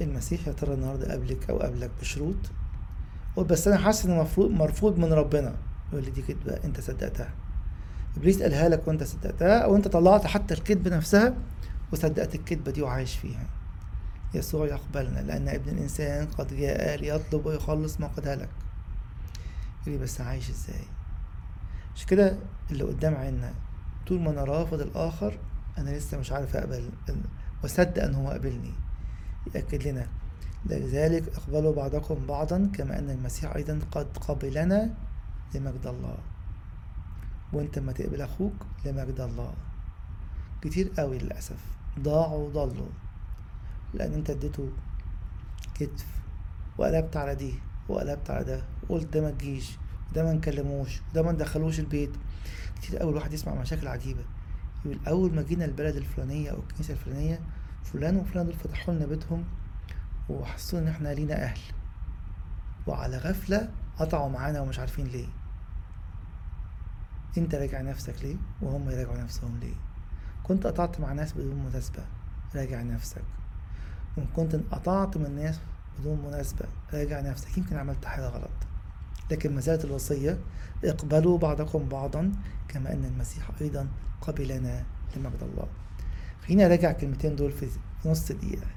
المسيح 0.01 0.47
يا 0.47 0.53
ترى 0.53 0.73
النهارده 0.73 1.13
قبلك 1.13 1.49
أو 1.49 1.59
قبلك 1.59 1.91
بشروط؟ 2.01 2.35
بس 3.37 3.67
أنا 3.67 3.77
حاسس 3.77 4.05
مفروض 4.05 4.51
مرفوض 4.51 4.97
من 4.97 5.13
ربنا. 5.13 5.55
يقول 5.91 6.03
لي 6.03 6.11
دي 6.11 6.21
كدبه 6.21 6.59
أنت 6.63 6.81
صدقتها. 6.81 7.29
إبليس 8.17 8.41
قالها 8.41 8.69
لك 8.69 8.87
وأنت 8.87 9.03
صدقتها 9.03 9.59
أو 9.59 9.75
انت 9.75 9.87
طلعت 9.87 10.27
حتى 10.27 10.53
الكذبة 10.53 10.97
نفسها 10.97 11.33
وصدقت 11.91 12.35
الكذبة 12.35 12.71
دي 12.71 12.81
وعايش 12.81 13.15
فيها. 13.15 13.47
يسوع 14.33 14.67
يقبلنا 14.67 15.19
لأن 15.19 15.47
ابن 15.47 15.69
الإنسان 15.69 16.27
قد 16.27 16.53
جاء 16.53 16.97
ليطلب 16.97 17.45
ويخلص 17.45 17.99
ما 17.99 18.07
قد 18.07 18.27
هلك. 18.27 18.49
يقول 19.81 19.97
لي 19.97 19.97
بس 19.97 20.21
عايش 20.21 20.49
إزاي؟ 20.49 20.83
مش 21.95 22.05
كده 22.05 22.37
اللي 22.71 22.83
قدام 22.83 23.15
عيننا؟ 23.15 23.53
طول 24.07 24.21
ما 24.21 24.31
أنا 24.31 24.43
رافض 24.43 24.81
الآخر 24.81 25.39
أنا 25.77 25.89
لسه 25.89 26.17
مش 26.17 26.31
عارف 26.31 26.55
أقبل 26.55 26.89
وأصدق 27.63 28.03
إن 28.03 28.15
هو 28.15 28.29
قبلني 28.29 28.73
يأكد 29.55 29.87
لنا 29.87 30.07
لذلك 30.65 31.35
اقبلوا 31.35 31.75
بعضكم 31.75 32.25
بعضا 32.25 32.71
كما 32.73 32.99
أن 32.99 33.09
المسيح 33.09 33.55
أيضا 33.55 33.79
قد 33.91 34.17
قبلنا 34.17 34.93
لمجد 35.55 35.87
الله. 35.87 36.17
وأنت 37.53 37.79
ما 37.79 37.91
تقبل 37.91 38.21
أخوك 38.21 38.53
لمجد 38.85 39.19
الله. 39.19 39.53
كتير 40.61 40.91
قوي 40.97 41.17
للأسف. 41.17 41.59
ضاعوا 41.99 42.47
وضلوا. 42.47 42.89
لأن 43.93 44.13
أنت 44.13 44.29
اديته 44.29 44.69
كتف 45.75 46.05
وقلبت 46.77 47.17
على 47.17 47.35
دي 47.35 47.53
وقلبت 47.89 48.29
على 48.29 48.43
ده 48.43 48.63
وقلت 48.89 49.13
ده 49.13 49.21
ما 49.21 49.31
تجيش 49.31 49.77
وده 50.11 50.23
ما 50.23 50.33
نكلموش 50.33 51.01
وده 51.11 51.21
ما 51.21 51.31
ندخلوش 51.31 51.79
البيت. 51.79 52.11
كتير 52.75 52.97
قوي 52.97 53.11
الواحد 53.11 53.33
يسمع 53.33 53.55
مشاكل 53.55 53.87
عجيبة. 53.87 54.25
يقول 54.85 54.99
أول 55.07 55.35
ما 55.35 55.41
جينا 55.41 55.65
البلد 55.65 55.95
الفلانية 55.95 56.51
أو 56.51 56.59
الكنيسة 56.59 56.93
الفلانية 56.93 57.39
فلان 57.83 58.17
وفلان 58.17 58.45
دول 58.45 58.55
فتحوا 58.55 58.93
لنا 58.93 59.05
بيتهم 59.05 59.43
وحسوا 60.29 60.79
إن 60.79 60.87
إحنا 60.87 61.09
لينا 61.13 61.43
أهل. 61.43 61.59
وعلى 62.87 63.17
غفلة 63.17 63.71
قطعوا 63.99 64.29
معانا 64.29 64.61
ومش 64.61 64.79
عارفين 64.79 65.05
ليه. 65.07 65.27
أنت 67.37 67.55
راجع 67.55 67.81
نفسك 67.81 68.15
ليه؟ 68.21 68.35
وهم 68.61 68.89
يراجعوا 68.89 69.17
نفسهم 69.17 69.59
ليه؟ 69.59 69.75
كنت 70.43 70.67
قطعت 70.67 70.99
مع 70.99 71.13
ناس 71.13 71.33
بدون 71.33 71.55
مناسبة. 71.55 72.05
راجع 72.55 72.81
نفسك. 72.81 73.23
وإن 74.17 74.25
كنت 74.35 74.55
انقطعت 74.55 75.17
من 75.17 75.35
ناس 75.35 75.59
بدون 75.99 76.21
مناسبة. 76.27 76.65
راجع 76.93 77.21
نفسك. 77.21 77.57
يمكن 77.57 77.77
عملت 77.77 78.05
حاجة 78.05 78.27
غلط. 78.27 78.49
لكن 79.31 79.55
ما 79.55 79.61
زالت 79.61 79.85
الوصية 79.85 80.37
اقبلوا 80.83 81.37
بعضكم 81.37 81.89
بعضا 81.89 82.31
كما 82.67 82.93
أن 82.93 83.05
المسيح 83.05 83.49
أيضا 83.61 83.87
قبلنا 84.21 84.83
لمجد 85.15 85.43
الله. 85.43 85.67
خليني 86.45 86.65
أراجع 86.65 86.91
الكلمتين 86.91 87.35
دول 87.35 87.51
في 87.51 87.67
نص 88.05 88.31
دقيقة. 88.31 88.67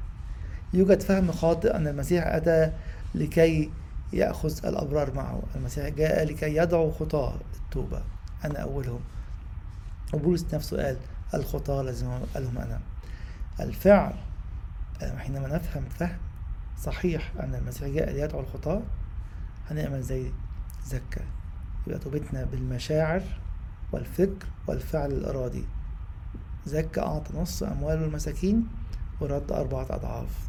يوجد 0.75 1.01
فهم 1.01 1.33
خاطئ 1.33 1.77
أن 1.77 1.89
المسيح 1.89 2.27
أتى 2.27 2.73
لكي 3.15 3.71
يأخذ 4.13 4.67
الأبرار 4.67 5.15
معه. 5.15 5.43
المسيح 5.57 5.89
جاء 5.89 6.25
لكي 6.25 6.57
يدعو 6.57 6.91
خطاة 6.91 7.35
التوبة. 7.65 8.03
أنا 8.45 8.59
أولهم. 8.59 9.01
وبولس 10.15 10.55
نفسه 10.55 10.77
قال 10.85 10.97
الخطاة 11.35 11.83
لازم 11.83 12.07
قالهم 12.35 12.59
أنا. 12.59 12.81
الفعل 13.61 14.15
حينما 15.19 15.49
نفهم 15.49 15.85
فهم 15.85 16.19
صحيح 16.79 17.33
أن 17.41 17.55
المسيح 17.55 17.89
جاء 17.89 18.13
ليدعو 18.13 18.41
الخطاة 18.41 18.83
هنعمل 19.71 20.03
زي 20.03 20.31
زكا. 20.87 21.21
يبقى 21.87 21.99
توبتنا 21.99 22.45
بالمشاعر 22.45 23.23
والفكر 23.93 24.47
والفعل 24.67 25.13
الإرادي. 25.13 25.65
زكا 26.67 27.03
أعطى 27.03 27.39
نص 27.39 27.63
أمواله 27.63 28.05
المساكين 28.05 28.67
ورد 29.21 29.53
أربعة 29.53 29.87
أضعاف. 29.91 30.49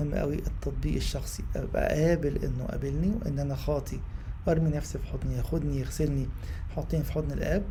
مهم 0.00 0.14
قوي 0.14 0.34
التطبيق 0.34 0.94
الشخصي. 0.96 1.44
أبقى 1.56 2.06
قابل 2.06 2.44
إنه 2.44 2.64
قابلني 2.64 3.14
وإن 3.22 3.38
أنا 3.38 3.56
خاطي. 3.56 4.00
وأرمي 4.46 4.70
نفسي 4.70 4.98
في 4.98 5.06
حضني 5.06 5.36
ياخدني 5.36 5.80
يغسلني. 5.80 6.28
يحطني 6.70 7.02
في 7.02 7.12
حضن 7.12 7.32
الآب. 7.32 7.64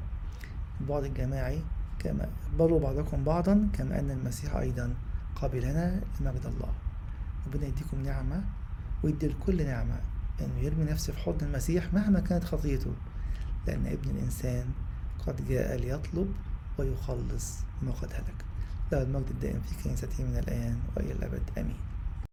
البعد 0.82 1.03
الجماعي 1.03 1.62
كما 1.99 2.30
اقبلوا 2.51 2.80
بعضكم 2.80 3.23
بعضا 3.23 3.67
كما 3.73 3.99
أن 3.99 4.12
المسيح 4.12 4.56
أيضا. 4.56 4.93
قابلنا 5.41 6.02
لمجد 6.21 6.45
الله. 6.45 6.73
ربنا 7.47 7.65
يديكم 7.67 8.04
نعمة 8.04 8.43
ويدي 9.04 9.28
لكل 9.28 9.65
نعمة 9.65 10.00
إنه 10.41 10.60
يرمي 10.60 10.84
نفسه 10.84 11.13
في 11.13 11.19
حضن 11.19 11.45
المسيح 11.45 11.93
مهما 11.93 12.19
كانت 12.19 12.43
خطيته. 12.43 12.93
لأن 13.67 13.86
ابن 13.86 14.10
الإنسان 14.10 14.65
قد 15.28 15.47
جاء 15.47 15.78
ليطلب 15.78 16.34
ويخلص 16.78 17.58
ما 17.82 17.91
قد 17.91 18.13
هلك. 18.13 18.45
له 18.91 19.02
المجد 19.02 19.30
الدائم 19.30 19.62
في 19.62 19.84
كنيسته 19.84 20.23
من 20.23 20.38
الآن 20.38 20.80
وإلى 20.95 21.12
الأبد. 21.12 21.41
آمين. 21.58 21.87